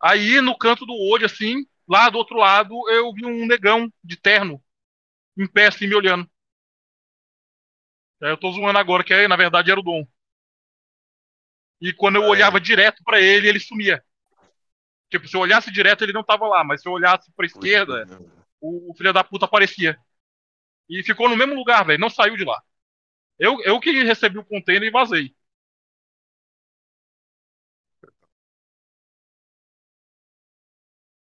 Aí 0.02 0.42
no 0.42 0.58
canto 0.58 0.86
do 0.86 0.94
olho, 0.94 1.26
assim, 1.26 1.66
lá 1.88 2.10
do 2.10 2.18
outro 2.18 2.38
lado, 2.38 2.74
eu 2.90 3.14
vi 3.14 3.26
um 3.26 3.46
negão 3.46 3.92
de 4.04 4.18
terno, 4.18 4.62
em 5.38 5.48
pé 5.48 5.68
assim, 5.68 5.88
me 5.88 5.96
olhando. 5.96 6.30
Eu 8.20 8.38
tô 8.38 8.52
zoando 8.52 8.78
agora, 8.78 9.04
que 9.04 9.28
na 9.28 9.36
verdade 9.36 9.72
era 9.72 9.80
o 9.80 9.84
Dom. 9.84 10.06
E 11.80 11.92
quando 11.94 12.18
eu 12.18 12.24
É. 12.24 12.28
olhava 12.28 12.60
direto 12.60 13.04
pra 13.04 13.20
ele, 13.20 13.48
ele 13.48 13.60
sumia. 13.60 14.04
Tipo, 15.10 15.28
se 15.28 15.36
eu 15.36 15.42
olhasse 15.42 15.72
direto, 15.72 16.04
ele 16.04 16.14
não 16.14 16.24
tava 16.24 16.48
lá, 16.48 16.64
mas 16.64 16.82
se 16.82 16.88
eu 16.88 16.94
olhasse 16.94 17.32
pra 17.36 17.46
esquerda, 17.46 18.08
o, 18.62 18.92
o 18.92 18.96
filho 18.96 19.12
da 19.12 19.24
puta 19.24 19.46
aparecia. 19.46 20.00
E 20.88 21.04
ficou 21.04 21.28
no 21.28 21.36
mesmo 21.36 21.56
lugar, 21.56 21.86
velho. 21.86 22.00
Não 22.00 22.10
saiu 22.10 22.38
de 22.38 22.46
lá. 22.46 22.62
Eu, 23.40 23.62
eu 23.64 23.80
que 23.80 23.92
recebi 24.04 24.38
o 24.38 24.46
container 24.46 24.88
e 24.88 24.92
vazei. 24.92 25.36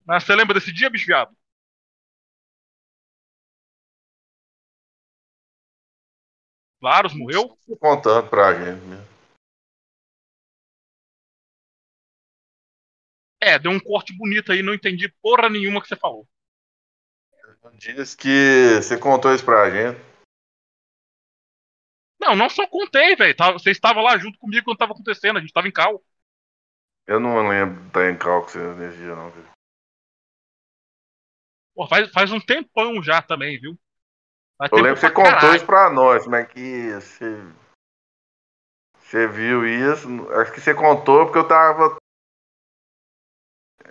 Mas 0.05 0.24
você 0.24 0.36
lembra 0.36 0.53
desse 0.53 0.72
dia, 0.72 0.89
bicho 0.89 1.05
viado? 1.05 1.36
Claro, 6.79 7.15
morreu. 7.15 7.57
Contando 7.79 8.29
pra 8.29 8.53
gente 8.53 8.83
mesmo. 8.86 9.13
É, 13.41 13.57
deu 13.60 13.72
um 13.72 13.79
corte 13.79 14.15
bonito 14.15 14.51
aí, 14.51 14.62
não 14.62 14.74
entendi 14.74 15.10
porra 15.22 15.50
nenhuma 15.50 15.81
que 15.81 15.88
você 15.88 15.95
falou. 15.95 16.27
Diz 17.74 18.15
que 18.15 18.81
você 18.81 18.98
contou 18.98 19.33
isso 19.33 19.43
pra 19.43 19.69
gente. 19.69 20.00
Não, 22.19 22.36
não 22.36 22.50
só 22.50 22.67
contei, 22.67 23.15
velho. 23.15 23.36
Você 23.53 23.72
estava 23.72 24.01
lá 24.01 24.17
junto 24.17 24.38
comigo 24.39 24.65
quando 24.65 24.77
tava 24.77 24.93
acontecendo, 24.93 25.38
a 25.38 25.41
gente 25.41 25.53
tava 25.53 25.67
em 25.67 25.72
cal. 25.72 26.01
Eu 27.05 27.19
não 27.19 27.48
lembro 27.48 27.81
de 27.81 27.88
estar 27.88 28.10
em 28.10 28.17
cálculo 28.17 28.75
nesse 28.75 28.98
dia, 28.98 29.15
não. 29.15 29.29
Viu? 29.29 29.43
Pô, 31.75 31.87
faz, 31.87 32.11
faz 32.11 32.31
um 32.31 32.39
tempão 32.39 33.01
já 33.01 33.21
também, 33.21 33.59
viu? 33.59 33.77
Faz 34.57 34.71
Eu 34.71 34.77
lembro 34.77 34.95
que 34.95 35.01
você 35.01 35.11
pra 35.11 35.15
contou 35.15 35.33
caralho. 35.33 35.55
isso 35.55 35.65
pra 35.65 35.89
nós, 35.89 36.27
mas 36.27 36.47
que 36.47 36.91
você, 36.93 37.43
você 38.99 39.27
viu 39.27 39.65
isso. 39.67 40.07
Acho 40.33 40.53
que 40.53 40.61
você 40.61 40.73
contou 40.73 41.25
porque 41.25 41.39
eu 41.39 41.47
tava. 41.47 41.97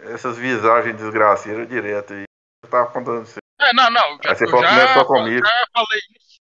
Essas 0.05 0.37
visagens 0.39 0.97
desgraceiras 0.97 1.69
direto 1.69 2.13
aí. 2.13 2.25
Eu 2.65 2.71
tava 2.71 2.91
contando 2.93 3.25
isso. 3.25 3.39
É, 3.61 3.73
não, 3.73 3.91
não. 3.91 4.19
Já, 4.23 4.31
Aí 4.31 4.37
você 4.37 4.45
eu 4.45 4.51
falou 4.51 4.65
já, 4.65 4.71
começou 4.71 5.07
comigo. 5.07 5.47
já 5.47 5.67
falei 5.73 6.01
isso. 6.17 6.41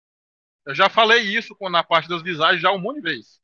Eu 0.66 0.74
já 0.74 0.88
falei 0.90 1.20
isso 1.22 1.56
na 1.70 1.82
parte 1.82 2.08
das 2.08 2.22
visagens 2.22 2.60
já 2.60 2.70
um 2.70 2.78
monte 2.78 2.96
de 2.96 3.02
vezes. 3.02 3.40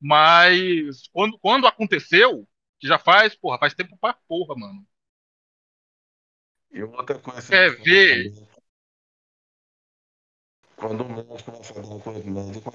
Mas 0.00 1.08
quando, 1.12 1.38
quando 1.38 1.66
aconteceu, 1.66 2.48
que 2.80 2.88
já 2.88 2.98
faz, 2.98 3.36
porra, 3.36 3.58
faz 3.58 3.74
tempo 3.74 3.96
pra 3.98 4.14
porra, 4.26 4.54
mano. 4.56 4.84
E 6.74 6.82
outra 6.82 7.18
coisa. 7.20 7.48
Quer 7.48 7.70
ver? 7.84 8.32
Quando 10.76 11.04
o 11.04 11.08
médico 11.08 11.50
começa 11.50 11.72
a 11.78 11.82
dar 11.82 12.02
coisa 12.02 12.30
médica, 12.30 12.70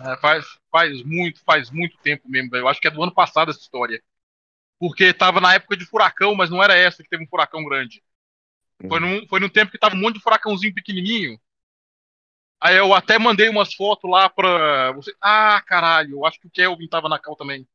É, 0.00 0.16
faz, 0.18 0.44
faz 0.70 1.02
muito, 1.04 1.40
faz 1.44 1.70
muito 1.70 1.96
tempo 1.98 2.28
mesmo, 2.28 2.50
velho. 2.50 2.62
Eu 2.62 2.68
acho 2.68 2.80
que 2.80 2.88
é 2.88 2.90
do 2.90 3.02
ano 3.02 3.14
passado 3.14 3.50
essa 3.50 3.60
história. 3.60 4.02
Porque 4.78 5.12
tava 5.14 5.40
na 5.40 5.54
época 5.54 5.76
de 5.76 5.86
furacão, 5.86 6.34
mas 6.34 6.50
não 6.50 6.62
era 6.62 6.76
essa 6.76 7.02
que 7.02 7.08
teve 7.08 7.24
um 7.24 7.28
furacão 7.28 7.64
grande. 7.64 8.02
Foi 8.88 9.00
num, 9.00 9.26
foi 9.28 9.40
num 9.40 9.48
tempo 9.48 9.72
que 9.72 9.78
tava 9.78 9.96
um 9.96 10.00
monte 10.00 10.16
de 10.16 10.22
furacãozinho 10.22 10.74
pequenininho. 10.74 11.38
Aí 12.60 12.76
eu 12.76 12.94
até 12.94 13.18
mandei 13.18 13.48
umas 13.48 13.74
fotos 13.74 14.10
lá 14.10 14.28
pra 14.28 14.90
você. 14.92 15.14
Ah, 15.20 15.62
caralho, 15.66 16.12
eu 16.18 16.26
acho 16.26 16.40
que 16.40 16.46
o 16.46 16.50
Kelvin 16.50 16.88
tava 16.88 17.08
na 17.08 17.18
cal 17.18 17.36
também. 17.36 17.66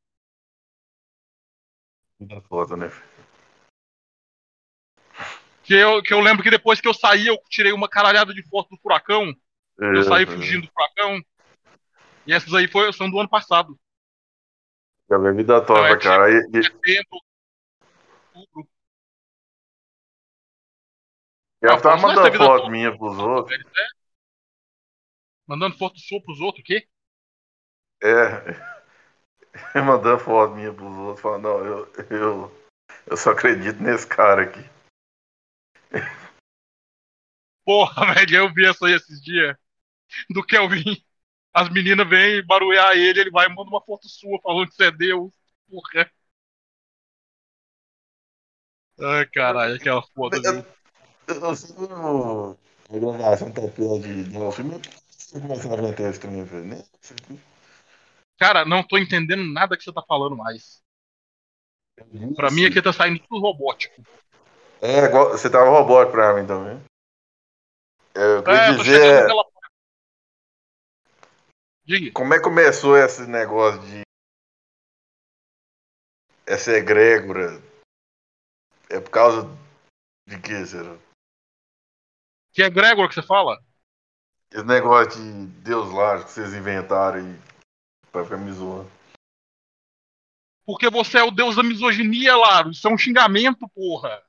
da 2.20 2.40
foto, 2.40 2.76
né? 2.76 2.88
Que 5.70 5.74
eu, 5.74 6.02
que 6.02 6.12
eu 6.12 6.18
lembro 6.18 6.42
que 6.42 6.50
depois 6.50 6.80
que 6.80 6.88
eu 6.88 6.92
saí, 6.92 7.28
eu 7.28 7.38
tirei 7.48 7.70
uma 7.70 7.88
caralhada 7.88 8.34
de 8.34 8.42
foto 8.42 8.70
do 8.70 8.76
furacão. 8.78 9.32
Eu 9.78 10.02
saí 10.02 10.24
É, 10.24 10.26
fugindo 10.26 10.66
do 10.66 10.72
furacão. 10.72 11.22
E 12.26 12.32
essas 12.32 12.52
aí 12.54 12.66
foi, 12.66 12.92
são 12.92 13.08
do 13.08 13.20
ano 13.20 13.28
passado. 13.28 13.78
Já 15.08 15.16
vi 15.16 15.28
a 15.28 15.32
vida 15.32 15.64
toda, 15.64 15.80
Não, 15.82 15.86
é 15.86 15.96
cara. 15.96 16.28
E- 16.28 16.58
e- 16.58 16.64
Setembro, 16.64 17.20
outubro. 18.34 18.68
Eu 21.62 21.70
Não, 21.70 21.80
tava 21.80 21.98
é 21.98 22.00
mandando 22.02 22.36
foto 22.36 22.56
toda. 22.62 22.70
minha 22.72 22.98
pros 22.98 23.18
outros. 23.18 23.56
velho, 23.56 23.70
é? 23.78 23.86
Mandando 25.46 25.78
foto 25.78 26.00
sua 26.00 26.20
pros 26.20 26.40
outros, 26.40 26.62
o 26.62 26.66
quê? 26.66 26.88
É. 28.02 28.10
Mandando 29.86 30.18
foto 30.18 30.52
minha 30.56 30.72
pros 30.74 30.96
outros. 30.96 31.20
Falando, 31.20 31.42
não, 31.44 31.64
eu, 31.64 31.92
eu, 32.10 32.66
eu 33.06 33.16
só 33.16 33.30
acredito 33.30 33.80
nesse 33.80 34.04
cara 34.04 34.42
aqui. 34.42 34.79
Porra, 37.64 38.14
velho, 38.14 38.36
eu 38.36 38.52
vi 38.52 38.66
essa 38.66 38.86
aí 38.86 38.94
esses 38.94 39.22
dias. 39.22 39.56
Do 40.30 40.44
Kelvin. 40.44 40.96
As 41.52 41.68
meninas 41.70 42.08
vêm 42.08 42.44
barulhar 42.46 42.96
ele, 42.96 43.20
ele 43.20 43.30
vai 43.30 43.46
e 43.46 43.48
manda 43.48 43.70
uma 43.70 43.82
foto 43.82 44.08
sua 44.08 44.40
falando 44.42 44.68
que 44.68 44.74
você 44.74 44.84
é 44.84 44.90
Deus. 44.92 45.30
Porra. 45.68 46.10
Ai, 49.00 49.26
caralho, 49.26 49.74
aquela 49.76 50.02
foto. 50.02 50.36
ali. 50.36 50.64
Eu, 51.28 51.34
eu 51.40 51.56
sei 51.56 51.74
que 51.74 51.82
o- 51.82 52.56
a 52.90 53.18
gravação 53.18 53.52
tá 53.52 53.62
de, 53.62 54.38
um 54.38 54.52
filme. 54.52 54.80
Também, 56.20 56.44
velho, 56.44 56.64
né? 56.64 56.82
Cara, 58.36 58.64
não 58.64 58.82
tô 58.82 58.98
entendendo 58.98 59.44
nada 59.44 59.76
que 59.76 59.84
você 59.84 59.92
tá 59.92 60.02
falando 60.06 60.36
mais. 60.36 60.82
Pra 62.36 62.50
mim 62.50 62.64
aqui 62.64 62.82
tá 62.82 62.92
saindo 62.92 63.20
tudo 63.28 63.40
robótico. 63.40 64.02
É, 64.80 65.08
você 65.08 65.50
tava 65.50 65.68
robótico 65.68 66.12
pra 66.12 66.34
mim 66.34 66.46
também. 66.46 66.82
É, 68.14 68.38
eu 68.38 68.42
queria 68.42 68.60
É, 68.60 68.72
dizer 68.76 69.24
é, 69.24 69.26
pela. 69.26 69.44
Diga. 71.84 72.12
como 72.12 72.34
é 72.34 72.38
que 72.38 72.44
começou 72.44 72.96
esse 72.96 73.26
negócio 73.26 73.80
de. 73.82 74.02
Essa 76.46 76.72
egrégora. 76.72 77.60
É 78.88 79.00
por 79.00 79.10
causa 79.10 79.42
de 80.26 80.40
que, 80.40 80.66
será? 80.66 80.96
Que 82.52 82.62
é 82.62 82.70
Gregor 82.70 83.08
que 83.08 83.14
você 83.14 83.22
fala? 83.22 83.62
Esse 84.50 84.64
negócio 84.64 85.10
de 85.12 85.46
Deus 85.62 85.92
lá 85.92 86.24
que 86.24 86.30
vocês 86.30 86.52
inventaram 86.54 87.20
e 87.20 87.38
pra 88.10 88.24
ficar 88.24 88.38
me 88.38 88.50
zoando. 88.50 88.90
Porque 90.64 90.90
você 90.90 91.18
é 91.18 91.22
o 91.22 91.30
deus 91.30 91.54
da 91.54 91.62
misoginia, 91.62 92.36
Laro. 92.36 92.70
Isso 92.70 92.86
é 92.88 92.90
um 92.90 92.98
xingamento, 92.98 93.68
porra. 93.68 94.24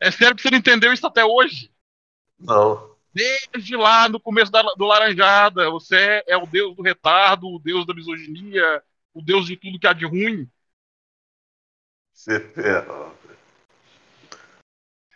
É 0.00 0.10
sério 0.10 0.36
que 0.36 0.42
você 0.42 0.50
não 0.50 0.58
entendeu 0.58 0.92
isso 0.92 1.06
até 1.06 1.24
hoje? 1.24 1.72
Não. 2.38 2.94
Desde 3.12 3.76
lá 3.76 4.08
no 4.08 4.18
começo 4.18 4.50
da, 4.50 4.62
do 4.62 4.84
Laranjada, 4.84 5.70
você 5.70 6.24
é 6.26 6.36
o 6.36 6.46
deus 6.46 6.74
do 6.74 6.82
retardo, 6.82 7.46
o 7.48 7.58
deus 7.58 7.86
da 7.86 7.94
misoginia, 7.94 8.82
o 9.12 9.22
deus 9.22 9.46
de 9.46 9.56
tudo 9.56 9.78
que 9.78 9.86
há 9.86 9.92
de 9.92 10.04
ruim. 10.04 10.50
Você 12.12 12.40
ferra. 12.40 13.14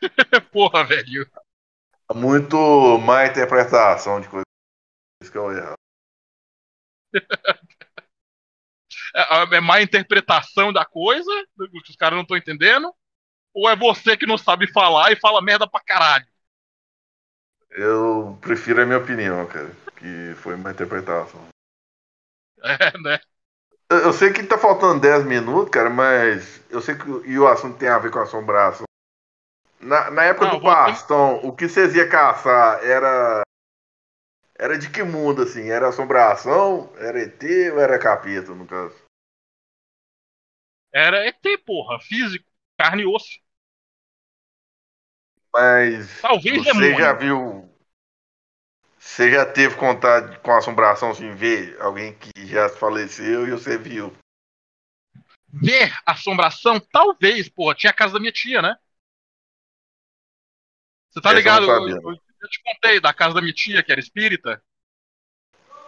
Porra, 0.52 0.84
velho. 0.84 1.28
Muito 2.14 2.56
má 2.98 3.26
interpretação 3.26 4.20
de 4.20 4.28
coisas 4.28 4.44
que 5.30 5.36
eu 5.36 5.50
erro. 5.52 5.74
É, 9.14 9.56
é 9.56 9.60
má 9.60 9.80
interpretação 9.80 10.72
da 10.72 10.84
coisa, 10.84 11.30
que 11.56 11.90
os 11.90 11.96
caras 11.96 12.16
não 12.16 12.22
estão 12.22 12.36
entendendo? 12.36 12.94
Ou 13.58 13.68
é 13.68 13.74
você 13.74 14.16
que 14.16 14.24
não 14.24 14.38
sabe 14.38 14.70
falar 14.70 15.10
e 15.10 15.16
fala 15.16 15.42
merda 15.42 15.68
pra 15.68 15.80
caralho? 15.80 16.24
Eu 17.70 18.38
prefiro 18.40 18.80
a 18.80 18.86
minha 18.86 18.98
opinião, 18.98 19.44
cara. 19.48 19.74
Que 19.96 20.32
foi 20.36 20.54
uma 20.54 20.70
interpretação. 20.70 21.48
É, 22.62 22.96
né? 22.98 23.18
Eu, 23.90 23.98
eu 23.98 24.12
sei 24.12 24.32
que 24.32 24.44
tá 24.44 24.56
faltando 24.56 25.00
10 25.00 25.24
minutos, 25.24 25.70
cara, 25.70 25.90
mas 25.90 26.62
eu 26.70 26.80
sei 26.80 26.96
que 26.96 27.10
o- 27.10 27.26
e 27.26 27.36
o 27.36 27.48
assunto 27.48 27.76
tem 27.78 27.88
a 27.88 27.98
ver 27.98 28.12
com 28.12 28.20
assombração. 28.20 28.84
Na, 29.80 30.08
na 30.10 30.22
época 30.24 30.46
Não, 30.46 30.54
do 30.54 30.60
vou- 30.60 30.70
Pastão, 30.72 31.36
o 31.44 31.54
que 31.54 31.68
vocês 31.68 31.96
iam 31.96 32.08
caçar 32.08 32.84
era. 32.84 33.42
Era 34.56 34.78
de 34.78 34.88
que 34.88 35.02
mundo, 35.02 35.42
assim? 35.42 35.68
Era 35.68 35.88
assombração? 35.88 36.92
Era 36.96 37.20
ET 37.22 37.70
ou 37.72 37.80
era 37.80 37.98
capeta, 37.98 38.54
no 38.54 38.66
caso? 38.66 38.94
Era 40.92 41.26
ET, 41.26 41.58
porra. 41.58 41.98
Físico, 42.00 42.44
carne 42.78 43.02
e 43.02 43.06
osso. 43.06 43.38
Mas. 45.58 46.20
Talvez 46.20 46.58
Você 46.58 46.72
demônio. 46.72 46.98
já 46.98 47.12
viu. 47.12 47.68
Você 48.96 49.30
já 49.30 49.44
teve 49.44 49.74
contato 49.74 50.40
com 50.40 50.52
assombração, 50.52 51.10
assim, 51.10 51.34
ver 51.34 51.76
alguém 51.80 52.14
que 52.16 52.46
já 52.46 52.68
faleceu 52.68 53.48
e 53.48 53.50
você 53.50 53.76
viu? 53.76 54.14
Ver 55.52 55.92
assombração? 56.06 56.78
Talvez, 56.78 57.48
porra. 57.48 57.74
Tinha 57.74 57.90
a 57.90 57.94
casa 57.94 58.14
da 58.14 58.20
minha 58.20 58.30
tia, 58.32 58.62
né? 58.62 58.76
Você 61.10 61.20
tá 61.20 61.30
Essa 61.30 61.38
ligado? 61.38 61.64
Eu, 61.64 61.88
eu- 61.88 62.12
eu 62.12 62.48
te 62.48 62.62
contei 62.62 63.00
da 63.00 63.12
casa 63.12 63.34
da 63.34 63.40
minha 63.40 63.52
tia, 63.52 63.82
que 63.82 63.90
era 63.90 64.00
espírita. 64.00 64.62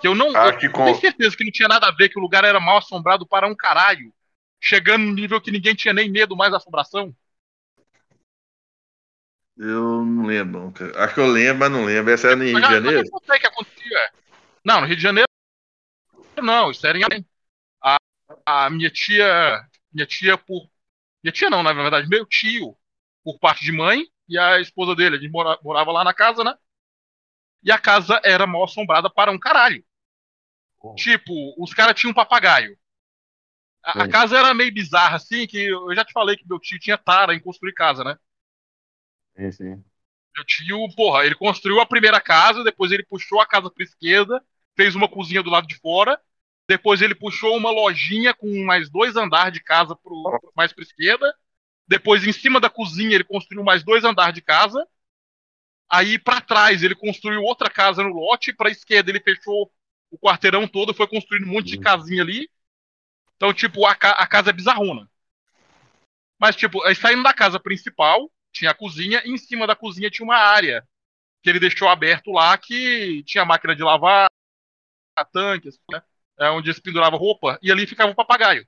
Que 0.00 0.08
eu 0.08 0.14
não. 0.14 0.34
Acho 0.34 0.54
eu 0.54 0.58
que 0.58 0.68
tenho 0.68 0.72
com- 0.72 0.94
certeza 0.94 1.36
que 1.36 1.44
não 1.44 1.52
tinha 1.52 1.68
nada 1.68 1.86
a 1.88 1.92
ver, 1.92 2.08
que 2.08 2.18
o 2.18 2.22
lugar 2.22 2.42
era 2.42 2.58
mal 2.58 2.78
assombrado 2.78 3.24
para 3.26 3.46
um 3.46 3.54
caralho. 3.54 4.12
Chegando 4.60 5.04
no 5.04 5.12
nível 5.12 5.40
que 5.40 5.50
ninguém 5.50 5.74
tinha 5.74 5.94
nem 5.94 6.10
medo 6.10 6.36
mais 6.36 6.50
da 6.50 6.56
assombração. 6.56 7.14
Eu 9.62 10.06
não 10.06 10.24
lembro, 10.24 10.58
não. 10.58 11.02
Acho 11.02 11.14
que 11.14 11.20
eu 11.20 11.26
lembro, 11.26 11.58
mas 11.58 11.70
não 11.70 11.84
lembro. 11.84 12.10
Essa 12.10 12.28
era 12.28 12.36
no 12.36 12.44
Rio 12.44 12.54
de 12.54 12.62
Janeiro? 12.62 13.00
Eu 13.00 13.04
já 13.04 13.10
contei 13.10 13.38
que 13.38 13.46
acontecia. 13.46 14.12
Não, 14.64 14.80
no 14.80 14.86
Rio 14.86 14.96
de 14.96 15.02
Janeiro. 15.02 15.28
Não, 16.42 16.70
isso 16.70 16.86
era 16.86 16.96
em 16.96 17.04
Além. 17.04 17.26
A, 17.82 17.96
a 18.46 18.70
minha 18.70 18.90
tia. 18.90 19.60
Minha 19.92 20.06
tia 20.06 20.38
por. 20.38 20.66
Minha 21.22 21.32
tia 21.32 21.50
não, 21.50 21.62
na 21.62 21.74
verdade, 21.74 22.08
meu 22.08 22.24
tio, 22.24 22.74
por 23.22 23.38
parte 23.38 23.62
de 23.62 23.70
mãe, 23.70 24.06
e 24.26 24.38
a 24.38 24.58
esposa 24.60 24.96
dele. 24.96 25.16
A 25.16 25.18
gente 25.18 25.30
mora- 25.30 25.58
morava 25.62 25.92
lá 25.92 26.02
na 26.02 26.14
casa, 26.14 26.42
né? 26.42 26.54
E 27.62 27.70
a 27.70 27.78
casa 27.78 28.18
era 28.24 28.46
mal 28.46 28.64
assombrada 28.64 29.10
para 29.10 29.30
um 29.30 29.38
caralho. 29.38 29.84
Tipo, 30.96 31.54
os 31.62 31.74
caras 31.74 32.00
tinham 32.00 32.12
um 32.12 32.14
papagaio. 32.14 32.78
A, 33.84 34.04
a 34.04 34.08
casa 34.08 34.38
era 34.38 34.54
meio 34.54 34.72
bizarra, 34.72 35.16
assim, 35.16 35.46
que 35.46 35.64
eu 35.64 35.94
já 35.94 36.02
te 36.02 36.12
falei 36.14 36.34
que 36.36 36.48
meu 36.48 36.58
tio 36.58 36.78
tinha 36.78 36.96
tara 36.96 37.34
em 37.34 37.40
construir 37.40 37.74
casa, 37.74 38.02
né? 38.02 38.16
Sim, 39.40 39.52
sim. 39.52 39.84
Meu 40.36 40.44
tio, 40.44 40.88
porra, 40.96 41.24
ele 41.26 41.34
construiu 41.34 41.80
a 41.80 41.86
primeira 41.86 42.20
casa, 42.20 42.62
depois 42.64 42.92
ele 42.92 43.04
puxou 43.04 43.40
a 43.40 43.46
casa 43.46 43.70
pra 43.70 43.84
esquerda, 43.84 44.42
fez 44.76 44.94
uma 44.94 45.08
cozinha 45.08 45.42
do 45.42 45.50
lado 45.50 45.66
de 45.66 45.76
fora, 45.78 46.18
depois 46.68 47.02
ele 47.02 47.14
puxou 47.14 47.56
uma 47.56 47.70
lojinha 47.70 48.32
com 48.34 48.64
mais 48.64 48.88
dois 48.88 49.16
andares 49.16 49.52
de 49.52 49.60
casa 49.62 49.94
pro, 49.96 50.38
mais 50.56 50.72
pra 50.72 50.84
esquerda, 50.84 51.34
depois 51.88 52.26
em 52.26 52.32
cima 52.32 52.60
da 52.60 52.70
cozinha 52.70 53.14
ele 53.14 53.24
construiu 53.24 53.64
mais 53.64 53.82
dois 53.84 54.04
andares 54.04 54.34
de 54.34 54.42
casa, 54.42 54.86
aí 55.88 56.18
pra 56.18 56.40
trás 56.40 56.82
ele 56.82 56.94
construiu 56.94 57.42
outra 57.42 57.70
casa 57.70 58.02
no 58.02 58.10
lote, 58.10 58.52
pra 58.52 58.70
esquerda 58.70 59.10
ele 59.10 59.20
fechou 59.20 59.70
o 60.10 60.18
quarteirão 60.18 60.66
todo, 60.66 60.94
foi 60.94 61.06
construindo 61.06 61.44
um 61.46 61.52
monte 61.52 61.70
de 61.70 61.78
casinha 61.78 62.22
ali. 62.22 62.48
Então, 63.36 63.54
tipo, 63.54 63.86
a, 63.86 63.94
ca- 63.96 64.12
a 64.12 64.26
casa 64.26 64.50
é 64.50 64.52
bizarrona. 64.52 65.08
Mas, 66.40 66.56
tipo, 66.56 66.82
aí 66.84 66.94
saindo 66.94 67.22
da 67.22 67.32
casa 67.32 67.60
principal, 67.60 68.30
tinha 68.52 68.70
a 68.70 68.74
cozinha, 68.74 69.22
e 69.24 69.30
em 69.30 69.38
cima 69.38 69.66
da 69.66 69.76
cozinha 69.76 70.10
tinha 70.10 70.24
uma 70.24 70.36
área 70.36 70.86
que 71.42 71.50
ele 71.50 71.60
deixou 71.60 71.88
aberto 71.88 72.32
lá, 72.32 72.56
que 72.58 73.22
tinha 73.24 73.44
máquina 73.44 73.74
de 73.74 73.82
lavar, 73.82 74.28
tanques, 75.32 75.78
né? 75.90 76.02
É 76.38 76.50
onde 76.50 76.72
se 76.72 76.80
pendurava 76.80 77.16
roupa, 77.16 77.58
e 77.62 77.70
ali 77.70 77.86
ficava 77.86 78.12
o 78.12 78.14
papagaio. 78.14 78.66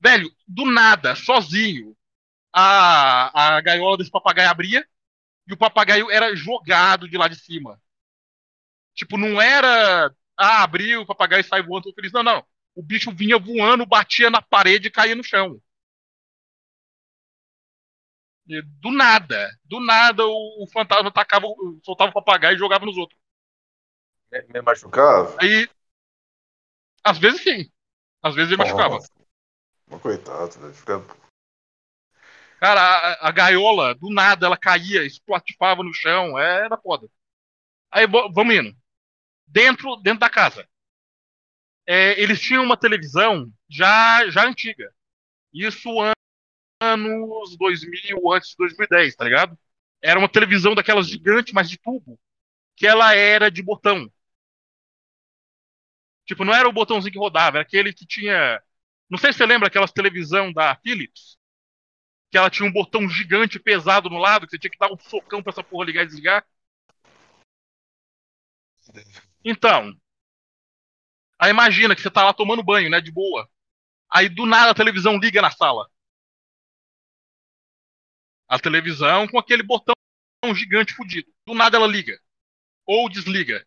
Velho, 0.00 0.30
do 0.46 0.66
nada, 0.66 1.14
sozinho, 1.16 1.96
a, 2.52 3.56
a 3.56 3.60
gaiola 3.60 3.98
desse 3.98 4.10
papagaio 4.10 4.50
abria 4.50 4.86
e 5.46 5.52
o 5.52 5.56
papagaio 5.56 6.10
era 6.10 6.34
jogado 6.36 7.08
de 7.08 7.16
lá 7.16 7.28
de 7.28 7.36
cima. 7.36 7.80
Tipo, 8.94 9.18
não 9.18 9.40
era 9.40 10.14
ah, 10.36 10.62
abriu, 10.62 11.02
o 11.02 11.06
papagaio 11.06 11.44
sai 11.44 11.62
voando, 11.62 11.92
feliz. 11.94 12.12
Não, 12.12 12.22
não. 12.22 12.44
O 12.74 12.82
bicho 12.82 13.10
vinha 13.12 13.38
voando, 13.38 13.86
batia 13.86 14.30
na 14.30 14.42
parede 14.42 14.88
e 14.88 14.90
caía 14.90 15.14
no 15.14 15.24
chão. 15.24 15.60
Do 18.46 18.92
nada, 18.92 19.50
do 19.64 19.80
nada 19.80 20.24
o, 20.24 20.62
o 20.62 20.66
fantasma 20.72 21.08
atacava, 21.08 21.46
soltava 21.82 22.10
o 22.10 22.14
papagaio 22.14 22.54
e 22.54 22.58
jogava 22.58 22.86
nos 22.86 22.96
outros. 22.96 23.18
Me, 24.30 24.42
me 24.42 24.60
machucava? 24.62 25.36
Aí, 25.40 25.68
às 27.02 27.18
vezes 27.18 27.42
sim. 27.42 27.70
Às 28.22 28.34
vezes 28.34 28.52
ele 28.52 28.62
machucava. 28.62 28.98
Mas 29.88 30.00
Coitado, 30.00 30.58
velho. 30.58 30.74
Fica... 30.74 31.04
Cara, 32.58 32.80
a, 32.80 33.28
a 33.28 33.30
gaiola, 33.32 33.94
do 33.94 34.10
nada, 34.12 34.46
ela 34.46 34.56
caía, 34.56 35.04
espatifava 35.04 35.82
no 35.82 35.92
chão, 35.92 36.38
é, 36.38 36.64
era 36.64 36.76
foda. 36.76 37.08
Aí, 37.90 38.06
vamos 38.06 38.54
indo. 38.54 38.76
Dentro, 39.46 39.96
dentro 39.96 40.20
da 40.20 40.30
casa. 40.30 40.68
É, 41.86 42.20
eles 42.20 42.40
tinham 42.40 42.64
uma 42.64 42.76
televisão 42.76 43.48
já, 43.68 44.28
já 44.28 44.44
antiga. 44.44 44.92
Isso 45.52 45.88
anos 46.92 47.56
2000, 47.56 48.32
antes 48.32 48.50
de 48.50 48.56
2010, 48.58 49.16
tá 49.16 49.24
ligado? 49.24 49.58
Era 50.02 50.18
uma 50.18 50.28
televisão 50.28 50.74
daquelas 50.74 51.08
gigantes, 51.08 51.52
mas 51.52 51.68
de 51.68 51.78
tubo. 51.78 52.18
Que 52.76 52.86
ela 52.86 53.14
era 53.14 53.50
de 53.50 53.62
botão. 53.62 54.10
Tipo, 56.26 56.44
não 56.44 56.54
era 56.54 56.68
o 56.68 56.72
botãozinho 56.72 57.12
que 57.12 57.18
rodava, 57.18 57.58
era 57.58 57.62
aquele 57.62 57.92
que 57.92 58.04
tinha. 58.06 58.62
Não 59.08 59.18
sei 59.18 59.32
se 59.32 59.38
você 59.38 59.46
lembra 59.46 59.68
aquelas 59.68 59.92
televisão 59.92 60.52
da 60.52 60.74
Philips. 60.76 61.38
Que 62.30 62.38
ela 62.38 62.50
tinha 62.50 62.68
um 62.68 62.72
botão 62.72 63.08
gigante 63.08 63.58
pesado 63.60 64.10
no 64.10 64.18
lado, 64.18 64.46
que 64.46 64.50
você 64.50 64.58
tinha 64.58 64.70
que 64.70 64.78
dar 64.78 64.92
um 64.92 64.98
socão 64.98 65.42
pra 65.42 65.52
essa 65.52 65.62
porra 65.62 65.86
ligar 65.86 66.02
e 66.02 66.06
desligar. 66.06 66.44
Então. 69.44 69.96
Aí 71.38 71.50
imagina 71.50 71.94
que 71.94 72.02
você 72.02 72.10
tá 72.10 72.24
lá 72.24 72.32
tomando 72.32 72.62
banho, 72.62 72.90
né? 72.90 73.00
De 73.00 73.12
boa. 73.12 73.48
Aí 74.10 74.28
do 74.28 74.46
nada 74.46 74.70
a 74.72 74.74
televisão 74.74 75.18
liga 75.18 75.40
na 75.42 75.50
sala. 75.50 75.88
A 78.48 78.58
televisão 78.58 79.26
com 79.28 79.38
aquele 79.38 79.62
botão 79.62 79.94
gigante 80.54 80.94
fudido. 80.94 81.28
Do 81.46 81.54
nada 81.54 81.76
ela 81.76 81.86
liga. 81.86 82.18
Ou 82.86 83.08
desliga. 83.08 83.66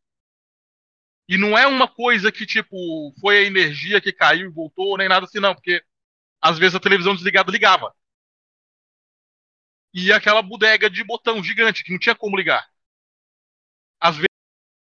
E 1.28 1.38
não 1.38 1.58
é 1.58 1.68
uma 1.68 1.88
coisa 1.88 2.32
que, 2.32 2.46
tipo, 2.46 3.14
foi 3.22 3.38
a 3.38 3.44
energia 3.44 4.02
que 4.02 4.12
caiu 4.12 4.50
e 4.50 4.54
voltou, 4.54 4.98
nem 4.98 5.08
nada 5.08 5.26
assim, 5.26 5.40
não. 5.40 5.54
Porque 5.54 5.82
às 6.42 6.58
vezes 6.60 6.76
a 6.76 6.80
televisão 6.82 7.16
desligada 7.16 7.52
ligava. 7.52 7.94
E 9.94 10.12
aquela 10.12 10.42
bodega 10.42 10.90
de 10.90 11.04
botão 11.04 11.44
gigante, 11.44 11.84
que 11.84 11.92
não 11.92 12.00
tinha 12.00 12.16
como 12.16 12.36
ligar. 12.36 12.68
Às 14.00 14.18
ve- 14.18 14.28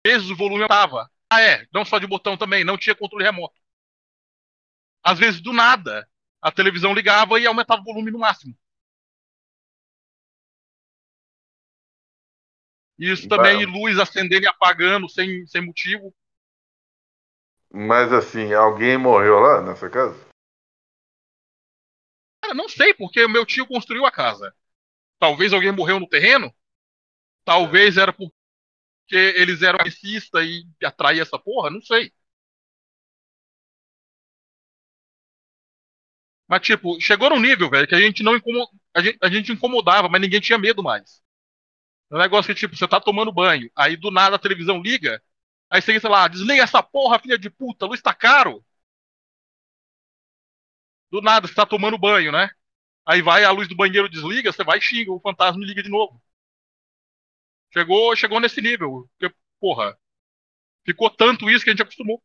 vezes 0.07 0.31
o 0.31 0.37
volume 0.37 0.63
aumentava. 0.65 1.11
Ah, 1.31 1.41
é, 1.43 1.67
não 1.73 1.85
só 1.85 1.99
de 1.99 2.07
botão 2.09 2.37
também, 2.39 2.65
não 2.65 2.79
tinha 2.79 2.97
controle 2.97 3.25
remoto. 3.25 3.61
Às 5.03 5.19
vezes, 5.19 5.41
do 5.41 5.53
nada, 5.53 6.09
a 6.41 6.51
televisão 6.53 6.95
ligava 6.95 7.39
e 7.41 7.47
aumentava 7.47 7.81
o 7.81 7.85
volume 7.85 8.11
no 8.13 8.19
máximo. 8.21 8.57
Isso 12.99 13.27
também, 13.29 13.65
luz 13.65 13.99
acendendo 13.99 14.45
e 14.45 14.49
apagando 14.49 15.09
sem, 15.09 15.47
sem 15.47 15.63
motivo. 15.65 16.15
Mas 17.73 18.13
assim, 18.13 18.53
alguém 18.53 18.99
morreu 18.99 19.39
lá 19.41 19.63
nessa 19.63 19.89
casa? 19.89 20.15
Cara, 22.41 22.55
não 22.55 22.69
sei, 22.69 22.95
porque 22.95 23.27
meu 23.29 23.45
tio 23.47 23.67
construiu 23.67 24.07
a 24.07 24.11
casa. 24.13 24.55
Talvez 25.19 25.53
alguém 25.55 25.73
morreu 25.73 26.01
no 26.01 26.09
terreno. 26.09 26.55
Talvez 27.45 27.97
era 27.97 28.13
porque 28.13 28.33
eles 29.13 29.63
eram 29.63 29.79
racistas 29.81 30.47
e 30.47 30.67
atraía 30.85 31.23
essa 31.23 31.39
porra, 31.39 31.71
não 31.71 31.83
sei. 31.83 32.13
Mas, 36.49 36.63
tipo, 36.63 37.01
chegou 37.01 37.31
num 37.31 37.41
nível, 37.41 37.69
velho, 37.71 37.87
que 37.87 37.95
a 37.95 38.01
gente 38.01 38.23
não 38.23 38.37
incomo- 38.37 38.69
a 38.95 39.01
gente, 39.03 39.19
a 39.23 39.29
gente 39.29 39.53
incomodava, 39.53 40.09
mas 40.09 40.21
ninguém 40.21 40.41
tinha 40.41 40.59
medo 40.59 40.83
mais. 40.83 41.23
É 42.11 42.15
um 42.15 42.19
negócio 42.19 42.55
que, 42.55 42.61
tipo, 42.61 42.77
você 42.77 42.89
tá 42.89 43.01
tomando 43.01 43.33
banho, 43.33 43.71
aí 43.77 43.97
do 43.97 44.11
nada 44.11 44.37
a 44.37 44.39
televisão 44.39 44.81
liga, 44.81 45.23
aí 45.71 45.83
você, 45.83 45.99
sei 46.01 46.11
lá, 46.11 46.27
desliga 46.29 46.63
essa 46.63 46.83
porra, 46.83 47.19
filha 47.19 47.39
de 47.39 47.51
puta, 47.51 47.85
a 47.85 47.89
luz 47.89 48.01
tá 48.01 48.15
caro. 48.15 48.65
Do 51.11 51.21
nada 51.21 51.47
você 51.47 51.55
tá 51.55 51.67
tomando 51.67 51.99
banho, 51.99 52.33
né? 52.33 52.49
Aí 53.07 53.23
vai 53.23 53.45
a 53.45 53.51
luz 53.53 53.69
do 53.69 53.77
banheiro 53.77 54.09
desliga, 54.09 54.53
você 54.53 54.65
vai 54.65 54.79
e 54.79 54.83
xinga, 54.83 55.13
o 55.13 55.21
fantasma 55.21 55.65
liga 55.65 55.83
de 55.83 55.91
novo. 55.91 56.23
Chegou, 57.73 58.15
chegou 58.17 58.41
nesse 58.41 58.61
nível. 58.61 59.09
Porque, 59.19 59.35
porra, 59.61 59.99
ficou 60.87 61.11
tanto 61.11 61.51
isso 61.51 61.65
que 61.65 61.71
a 61.71 61.75
gente 61.75 61.83
acostumou. 61.83 62.23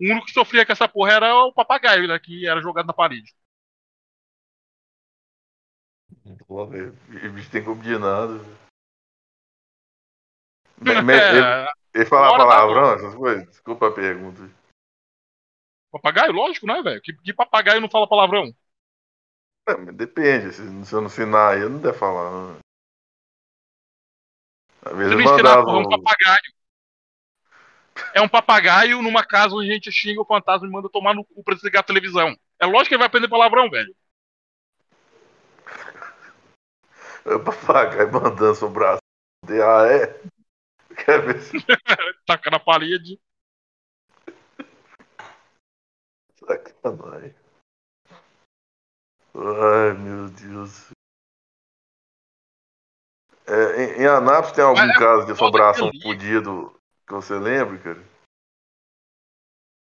O 0.00 0.04
único 0.04 0.26
que 0.26 0.32
sofria 0.32 0.66
com 0.66 0.72
essa 0.72 0.88
porra 0.88 1.12
era 1.12 1.34
o 1.44 1.52
papagaio, 1.52 2.08
né? 2.08 2.18
Que 2.18 2.46
era 2.48 2.60
jogado 2.60 2.86
na 2.86 2.92
parede. 2.92 3.32
Pô, 6.50 6.66
velho, 6.66 6.92
o 7.08 7.32
bicho 7.32 7.48
tem 7.48 7.62
como 7.62 7.80
de 7.80 7.96
nada. 7.96 8.38
velho. 8.38 8.58
Me- 10.82 11.00
me- 11.00 11.14
Ele, 11.14 11.68
ele 11.94 12.06
fala 12.06 12.32
tá 12.32 12.38
palavrão, 12.38 12.92
essas 12.94 13.14
coisas? 13.14 13.46
Desculpa 13.46 13.86
a 13.86 13.94
pergunta. 13.94 14.50
papagaio, 15.92 16.32
lógico, 16.32 16.66
né, 16.66 16.82
velho? 16.82 17.00
Que, 17.02 17.12
que 17.12 17.32
papagaio 17.32 17.80
não 17.80 17.88
fala 17.88 18.08
palavrão? 18.08 18.52
É, 19.68 19.76
mas 19.76 19.94
depende, 19.94 20.52
se, 20.52 20.84
se 20.86 20.92
eu 20.92 21.00
não 21.00 21.06
ensinar 21.06 21.50
aí, 21.50 21.60
eu 21.60 21.70
não 21.70 21.78
deve 21.78 21.96
falar. 21.96 22.32
Não. 22.32 22.58
Às 24.82 24.90
Se 24.90 24.96
vezes 24.96 25.14
não 25.14 25.20
ensinar, 25.20 25.58
é 25.58 25.62
um 25.62 25.88
papagaio. 25.88 26.54
É 28.12 28.20
um 28.20 28.28
papagaio 28.28 29.02
numa 29.02 29.24
casa 29.24 29.54
onde 29.54 29.70
a 29.70 29.74
gente 29.74 29.92
xinga 29.92 30.20
o 30.20 30.26
fantasma 30.26 30.66
e 30.66 30.70
manda 30.70 30.88
tomar 30.88 31.14
no 31.14 31.24
cu 31.24 31.44
pra 31.44 31.54
desligar 31.54 31.82
a 31.82 31.86
televisão. 31.86 32.36
É 32.58 32.66
lógico 32.66 32.88
que 32.88 32.94
ele 32.94 32.98
vai 32.98 33.06
aprender 33.06 33.28
palavrão, 33.28 33.70
velho. 33.70 33.94
O 37.00 37.09
papagaio 37.44 38.12
mandando 38.12 38.54
seu 38.54 38.70
braço. 38.70 39.00
Ah, 39.48 39.86
é? 39.86 40.20
Quer 41.04 41.22
ver 41.24 41.40
se 41.42 41.56
Taca 42.26 42.50
na 42.50 42.58
parede. 42.60 43.20
sacanagem. 46.38 47.34
Ai, 49.34 49.92
meu 49.94 50.28
Deus. 50.30 50.90
É, 53.46 53.84
em, 53.84 54.02
em 54.02 54.06
Anápolis 54.06 54.52
tem 54.52 54.64
algum 54.64 54.76
Mas 54.76 54.90
é 54.90 54.98
caso 54.98 55.26
de 55.26 55.34
ali- 55.88 56.02
fudido 56.02 56.80
que 57.06 57.12
você 57.14 57.34
lembre, 57.38 57.78
cara? 57.78 58.02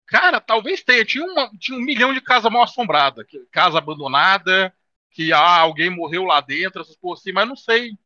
Cara, 0.08 0.42
talvez 0.42 0.84
tenha. 0.84 1.06
Tinha, 1.06 1.26
uma- 1.26 1.50
tinha 1.58 1.78
um 1.78 1.82
milhão 1.82 2.14
de 2.14 2.22
casa 2.22 2.50
mal 2.50 2.64
assombrada. 2.64 3.26
Casa 3.52 3.78
abandonada, 3.78 4.74
que 5.12 5.32
ah, 5.34 5.60
alguém 5.60 5.90
morreu 5.90 6.24
lá 6.24 6.42
dentro, 6.42 6.82
essas 6.82 6.96
coisas 6.96 7.22
assim, 7.22 7.32
mas 7.32 7.48
não 7.48 7.56
sei. 7.56 7.98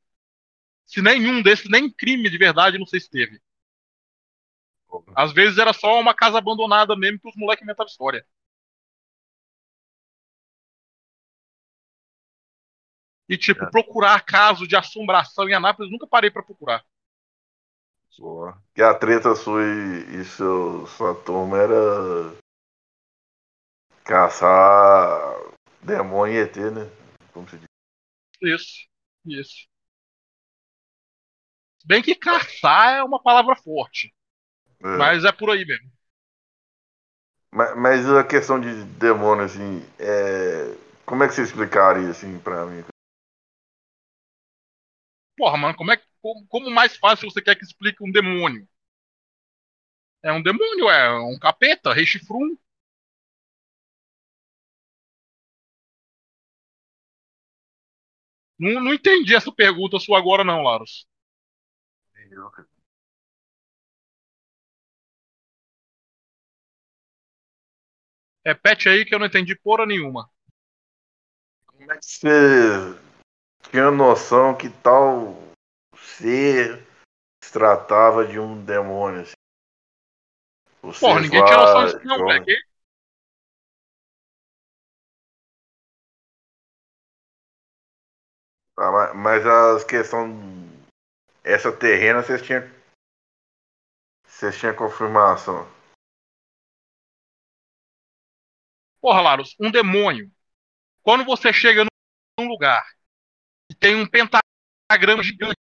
Se 0.86 1.02
nenhum 1.02 1.42
desses, 1.42 1.70
nem 1.70 1.90
crime 1.90 2.30
de 2.30 2.38
verdade, 2.38 2.78
não 2.78 2.86
sei 2.86 3.00
se 3.00 3.10
teve. 3.10 3.42
Às 5.16 5.34
vezes 5.34 5.58
era 5.58 5.74
só 5.74 6.00
uma 6.00 6.14
casa 6.14 6.38
abandonada 6.38 6.96
mesmo 6.96 7.20
que 7.20 7.30
os 7.30 7.36
moleques 7.36 7.64
inventavam 7.64 7.90
história. 7.90 8.26
E, 13.28 13.38
tipo, 13.38 13.64
É. 13.64 13.70
procurar 13.72 14.24
caso 14.24 14.68
de 14.68 14.76
assombração 14.76 15.50
em 15.50 15.54
Anápolis, 15.54 15.92
nunca 15.92 16.06
parei 16.08 16.30
pra 16.30 16.44
procurar. 16.44 16.86
Só. 18.10 18.56
Que 18.74 18.82
a 18.82 18.94
treta 18.94 19.36
sua 19.36 19.62
e, 19.64 20.22
e 20.22 20.26
seu, 20.26 20.86
sua 20.88 21.16
turma 21.16 21.58
era 21.58 22.38
caçar 24.04 25.55
demônio 25.86 26.36
e 26.36 26.38
ET, 26.40 26.72
né? 26.72 26.90
Como 27.34 27.48
se 27.50 27.58
diz. 27.58 27.66
Isso, 28.42 28.88
isso. 29.26 29.68
Se 31.80 31.88
bem 31.88 32.02
que 32.02 32.16
caçar 32.16 32.98
é 32.98 33.04
uma 33.04 33.22
palavra 33.22 33.56
forte, 33.56 34.14
É. 34.84 34.98
mas 34.98 35.26
é 35.26 35.32
por 35.32 35.50
aí 35.52 35.66
mesmo. 35.66 35.92
Mas, 37.52 37.76
mas 37.76 38.10
a 38.10 38.24
questão 38.24 38.60
de 38.60 38.84
demônio, 39.00 39.46
assim, 39.46 39.82
é... 40.00 40.76
como 41.06 41.24
é 41.24 41.28
que 41.28 41.34
você 41.34 41.42
explicaria, 41.44 42.10
assim, 42.10 42.38
pra 42.40 42.66
mim? 42.66 42.84
Porra, 45.38 45.58
mano, 45.58 45.76
como 45.78 45.92
é 45.92 45.98
que- 45.98 46.06
como, 46.22 46.46
como 46.48 46.70
mais 46.72 46.96
fácil 46.98 47.30
você 47.30 47.42
quer 47.42 47.56
que 47.56 47.64
explique 47.64 48.04
um 48.04 48.12
demônio? 48.12 48.68
É 50.22 50.32
um 50.34 50.42
demônio, 50.42 50.90
é 50.90 51.18
um 51.22 51.40
capeta, 51.40 51.94
rei 51.94 52.06
Não, 58.58 58.82
não 58.82 58.94
entendi 58.94 59.36
essa 59.36 59.52
pergunta 59.52 60.00
sua 60.00 60.18
agora, 60.18 60.44
não, 60.44 60.62
Laros. 60.62 61.08
Repete 68.46 68.88
aí 68.88 69.04
que 69.04 69.14
eu 69.14 69.20
não 69.20 69.26
entendi 69.26 69.56
porra 69.56 69.86
nenhuma. 69.86 70.30
Como 71.66 71.92
é 71.92 71.98
que 71.98 72.06
você 72.06 72.30
tinha 73.72 73.90
noção 73.90 74.56
que 74.56 74.70
tal 74.70 75.36
ser 75.98 76.86
se 77.44 77.52
tratava 77.52 78.26
de 78.26 78.40
um 78.40 78.64
demônio, 78.64 79.22
assim? 79.22 79.34
Porra, 81.00 81.22
ninguém 81.22 81.44
tinha 81.44 81.58
noção 81.58 81.86
disso, 81.86 82.00
não, 82.06 82.26
velho. 82.26 82.46
Ah, 88.78 88.92
ma- 88.92 89.14
mas 89.14 89.46
as 89.46 89.84
questão 89.84 90.28
essa 91.44 91.72
terrena 91.72 92.22
vocês 92.22 92.42
tinham 92.42 92.62
vocês 94.28 94.58
tinham 94.58 94.76
confirmação. 94.76 95.66
Porra, 99.00 99.22
Laros, 99.22 99.56
um 99.60 99.72
demônio. 99.72 100.32
Quando 101.04 101.24
você 101.24 101.54
chega 101.54 101.86
num 102.40 102.48
lugar 102.48 102.84
e 103.72 103.76
tem 103.76 103.96
um 103.96 104.08
pentagrama 104.10 105.24
gigante 105.24 105.56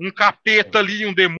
um 0.00 0.10
capeta 0.10 0.78
ali, 0.78 1.04
um 1.04 1.12
demônio. 1.12 1.38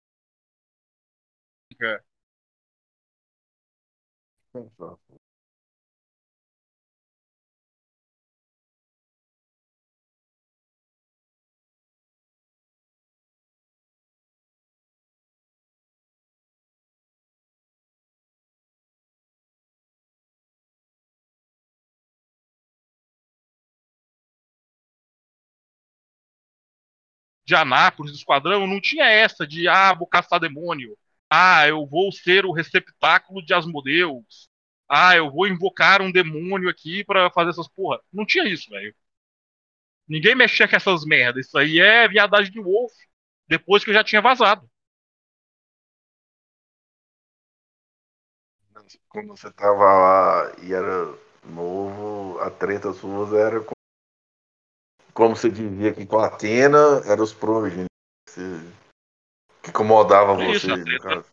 De 27.50 27.56
Anápolis, 27.56 28.12
do 28.12 28.18
esquadrão, 28.18 28.66
não 28.66 28.80
tinha 28.80 29.04
essa 29.06 29.46
de, 29.46 29.68
ah, 29.68 29.92
vou 29.94 30.06
caçar 30.06 30.40
demônio. 30.40 30.96
Ah, 31.28 31.66
eu 31.68 31.86
vou 31.86 32.10
ser 32.12 32.46
o 32.46 32.52
receptáculo 32.52 33.44
de 33.44 33.52
Asmodeus. 33.54 34.48
Ah, 34.88 35.16
eu 35.16 35.30
vou 35.30 35.46
invocar 35.48 36.00
um 36.02 36.10
demônio 36.12 36.68
aqui 36.68 37.04
pra 37.04 37.30
fazer 37.30 37.50
essas 37.50 37.68
porra. 37.68 38.00
Não 38.12 38.24
tinha 38.26 38.46
isso, 38.48 38.70
velho. 38.70 38.94
Ninguém 40.08 40.34
mexia 40.34 40.68
com 40.68 40.76
essas 40.76 41.04
merdas. 41.04 41.46
Isso 41.46 41.58
aí 41.58 41.80
é 41.80 42.08
viadagem 42.08 42.52
de 42.52 42.60
Wolf. 42.60 42.92
Depois 43.48 43.82
que 43.84 43.90
eu 43.90 43.94
já 43.94 44.04
tinha 44.04 44.20
vazado. 44.22 44.68
Quando 49.08 49.36
você 49.36 49.50
tava 49.52 49.84
lá 49.84 50.52
e 50.62 50.72
era 50.72 51.14
novo, 51.44 52.38
a 52.40 52.50
treta 52.50 52.92
sua 52.92 53.38
era 53.38 53.60
com- 53.60 53.79
como 55.14 55.36
você 55.36 55.50
dizia 55.50 55.92
que 55.92 56.06
com 56.06 56.18
a 56.18 56.26
Atena 56.26 57.02
eram 57.06 57.24
os 57.24 57.32
progênitos 57.32 57.88
que- 58.34 58.70
que 59.62 59.70
incomodava 59.70 60.34
É 60.36 60.48
isso, 60.50 60.70
você, 60.70 60.72
a 60.72 60.78
treta. 60.78 61.24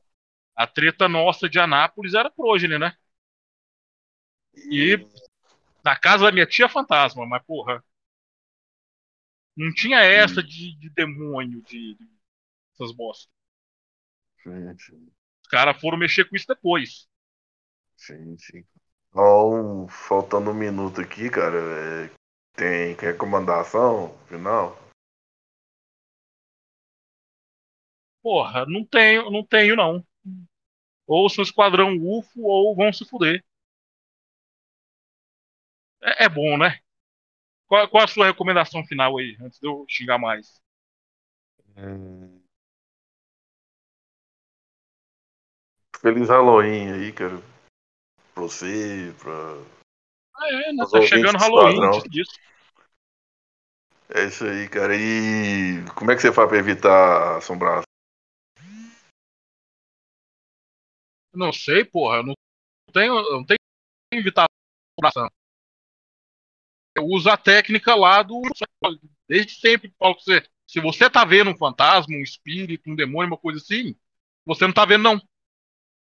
A 0.55 0.67
treta 0.67 1.09
nossa 1.09 1.49
de 1.49 1.59
Anápolis 1.59 2.13
era 2.15 2.29
prógene, 2.31 2.77
né? 2.79 2.95
E 4.69 4.97
na 5.85 5.95
casa 5.97 6.25
da 6.25 6.31
minha 6.33 6.45
tia 6.47 6.69
fantasma, 6.69 7.25
mas 7.27 7.43
porra. 7.45 7.83
Não 9.57 9.73
tinha 9.73 9.99
essa 10.01 10.41
de, 10.41 10.73
de 10.77 10.89
demônio, 10.91 11.61
de, 11.63 11.95
de 11.95 12.07
essas 12.75 12.93
bostas. 12.95 13.29
Sim, 14.43 14.77
sim, 14.79 15.11
Os 15.41 15.47
caras 15.49 15.81
foram 15.81 15.97
mexer 15.97 16.25
com 16.29 16.35
isso 16.35 16.45
depois. 16.47 17.07
sim, 17.95 18.37
sim. 18.37 18.65
Então, 19.09 19.87
faltando 19.89 20.51
um 20.51 20.53
minuto 20.53 21.01
aqui, 21.01 21.29
cara, 21.29 21.57
é, 22.05 22.11
tem 22.57 22.95
recomendação 22.95 24.17
final? 24.27 24.75
Porra, 28.21 28.65
não 28.65 28.83
tenho, 28.83 29.29
não 29.29 29.45
tenho, 29.45 29.75
não. 29.75 30.05
Ou 31.05 31.29
são 31.29 31.43
esquadrão 31.43 31.95
UFO 31.95 32.41
ou 32.41 32.75
vão 32.75 32.91
se 32.91 33.05
fuder. 33.05 33.45
É, 36.01 36.25
é 36.25 36.29
bom, 36.29 36.57
né? 36.57 36.79
Qual, 37.67 37.87
qual 37.89 38.03
a 38.03 38.07
sua 38.07 38.25
recomendação 38.25 38.83
final 38.85 39.17
aí, 39.17 39.37
antes 39.39 39.59
de 39.59 39.67
eu 39.67 39.85
xingar 39.87 40.17
mais? 40.17 40.61
Feliz 46.01 46.27
Halloween 46.27 46.91
aí, 46.91 47.13
cara. 47.13 47.39
Pra 48.33 48.43
você, 48.43 49.13
pra. 49.19 49.76
Ah, 50.37 50.47
é, 50.49 50.73
né? 50.73 50.85
Tá 50.89 51.01
chegando 51.01 51.37
do 51.37 51.39
Halloween, 51.39 51.83
antes 51.83 52.09
disso. 52.09 52.31
É 54.09 54.25
isso 54.25 54.45
aí, 54.45 54.69
cara. 54.69 54.95
E 54.95 55.83
como 55.95 56.11
é 56.11 56.15
que 56.15 56.21
você 56.21 56.31
faz 56.31 56.47
pra 56.47 56.57
evitar 56.57 57.37
assombração? 57.37 57.83
Não 61.33 61.51
sei, 61.51 61.83
porra. 61.83 62.17
Eu 62.17 62.23
não 62.23 62.33
tenho, 62.93 63.13
eu 63.17 63.37
não 63.37 63.45
tenho 63.45 63.57
que 64.11 64.19
evitar 64.19 64.45
assombração. 64.97 65.29
Eu 66.95 67.05
uso 67.05 67.29
a 67.29 67.37
técnica 67.37 67.95
lá 67.95 68.23
do. 68.23 68.41
Desde 69.27 69.59
sempre 69.59 69.93
falo 69.99 70.15
com 70.15 70.21
você. 70.21 70.47
Se 70.65 70.79
você 70.79 71.09
tá 71.09 71.23
vendo 71.25 71.51
um 71.51 71.57
fantasma, 71.57 72.15
um 72.15 72.21
espírito, 72.21 72.89
um 72.89 72.95
demônio, 72.95 73.31
uma 73.31 73.37
coisa 73.37 73.59
assim, 73.59 73.95
você 74.45 74.65
não 74.65 74.73
tá 74.73 74.85
vendo, 74.85 75.03
não. 75.03 75.21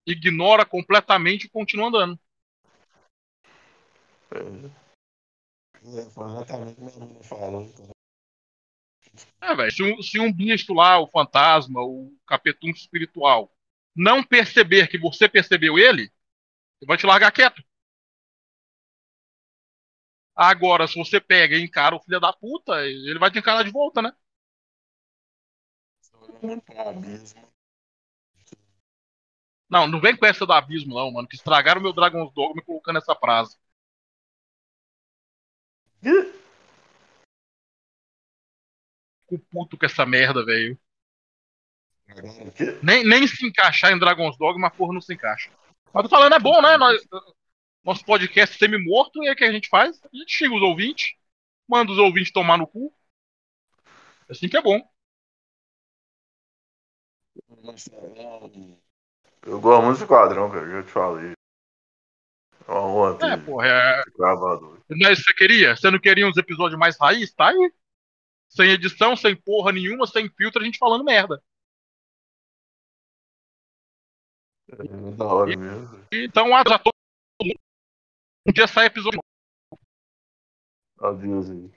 Ignora 0.06 0.66
completamente 0.66 1.46
e 1.46 1.50
continua 1.50 1.88
andando. 1.88 2.20
É, 9.42 9.56
velho. 9.56 9.72
Se, 9.72 9.84
um, 9.84 10.02
se 10.02 10.20
um 10.20 10.32
bicho 10.32 10.74
lá, 10.74 11.00
o 11.00 11.08
fantasma, 11.08 11.82
o 11.82 12.12
capetunco 12.28 12.78
espiritual, 12.78 13.52
não 13.96 14.24
perceber 14.24 14.88
que 14.88 14.98
você 14.98 15.30
percebeu 15.30 15.78
ele, 15.78 16.04
ele 16.04 16.88
vai 16.88 16.98
te 16.98 17.06
largar 17.06 17.32
quieto. 17.32 17.64
Agora, 20.36 20.88
se 20.88 20.96
você 20.96 21.22
pega 21.22 21.56
e 21.56 21.64
encara 21.64 21.96
o 21.96 22.00
filho 22.02 22.20
da 22.20 22.34
puta, 22.34 22.86
ele 22.86 23.18
vai 23.18 23.32
te 23.32 23.40
encarar 23.40 23.64
de 23.64 23.72
volta, 23.72 24.02
né? 24.02 24.12
Não, 29.70 29.88
não 29.88 30.00
vem 30.00 30.16
com 30.16 30.26
essa 30.26 30.46
do 30.46 30.52
abismo, 30.52 30.94
não, 30.94 31.12
mano. 31.12 31.28
Que 31.28 31.36
estragaram 31.36 31.82
meu 31.82 31.94
Dragon's 31.94 32.34
Dogma 32.34 32.62
colocando 32.62 32.98
essa 32.98 33.16
frase. 33.16 33.58
Fico 39.28 39.44
puto 39.52 39.78
com 39.78 39.86
essa 39.86 40.06
merda, 40.06 40.46
velho. 40.46 40.78
Nem, 42.84 43.04
nem 43.04 43.28
se 43.28 43.46
encaixar 43.46 43.92
em 43.92 44.00
Dragon's 44.00 44.38
Dogma, 44.38 44.70
porra 44.70 44.94
não 44.94 45.02
se 45.02 45.14
encaixa. 45.14 45.50
Mas 45.92 46.04
tô 46.04 46.10
falando, 46.10 46.34
é 46.34 46.40
bom, 46.40 46.62
né? 46.62 46.78
Nós, 46.78 47.02
nosso 47.84 48.06
podcast 48.06 48.58
semi-morto, 48.58 49.24
e 49.24 49.28
aí 49.28 49.34
o 49.34 49.36
que 49.36 49.44
a 49.44 49.52
gente 49.52 49.68
faz? 49.68 50.00
A 50.04 50.18
gente 50.18 50.32
xinga 50.32 50.56
os 50.56 50.62
ouvintes, 50.62 51.16
manda 51.68 51.92
os 51.92 51.98
ouvintes 51.98 52.32
tomar 52.32 52.58
no 52.58 52.68
cu. 52.68 52.94
Assim 54.30 54.48
que 54.48 54.58
é 54.58 54.62
bom. 54.62 54.82
Eu 59.46 59.60
gosto 59.60 59.86
muito 59.86 60.00
do 60.00 60.08
quadrão, 60.08 60.52
cara. 60.52 60.70
Já 60.70 60.84
te 60.84 60.92
falei. 60.92 61.35
É 62.68 63.26
É, 63.26 63.38
porra, 63.38 63.68
é, 63.68 64.04
gravado. 64.18 64.84
Que 64.88 64.96
você 65.16 65.34
queria? 65.34 65.76
Você 65.76 65.90
não 65.92 66.00
queria 66.00 66.28
uns 66.28 66.38
episódios 66.38 66.80
mais 66.80 66.98
raiz? 67.00 67.34
Tá 67.34 67.50
aí. 67.50 67.74
Sem 68.50 68.72
edição, 68.72 69.16
sem 69.16 69.36
porra 69.36 69.72
nenhuma, 69.72 70.08
sem 70.08 70.30
filtro, 70.30 70.62
a 70.62 70.66
gente 70.66 70.78
falando 70.78 71.04
merda. 71.04 71.42
É 74.70 75.12
da 75.12 75.26
hora 75.26 75.56
mesmo. 75.56 76.06
Então, 76.12 76.56
adeus 76.56 76.76
a 76.76 76.80
todo 76.80 76.94
mundo. 77.42 77.60
Um 78.48 78.52
dia 78.52 78.68
sai 78.68 78.88
episódio. 78.88 79.20
Adeus 81.00 81.50
aí. 81.50 81.72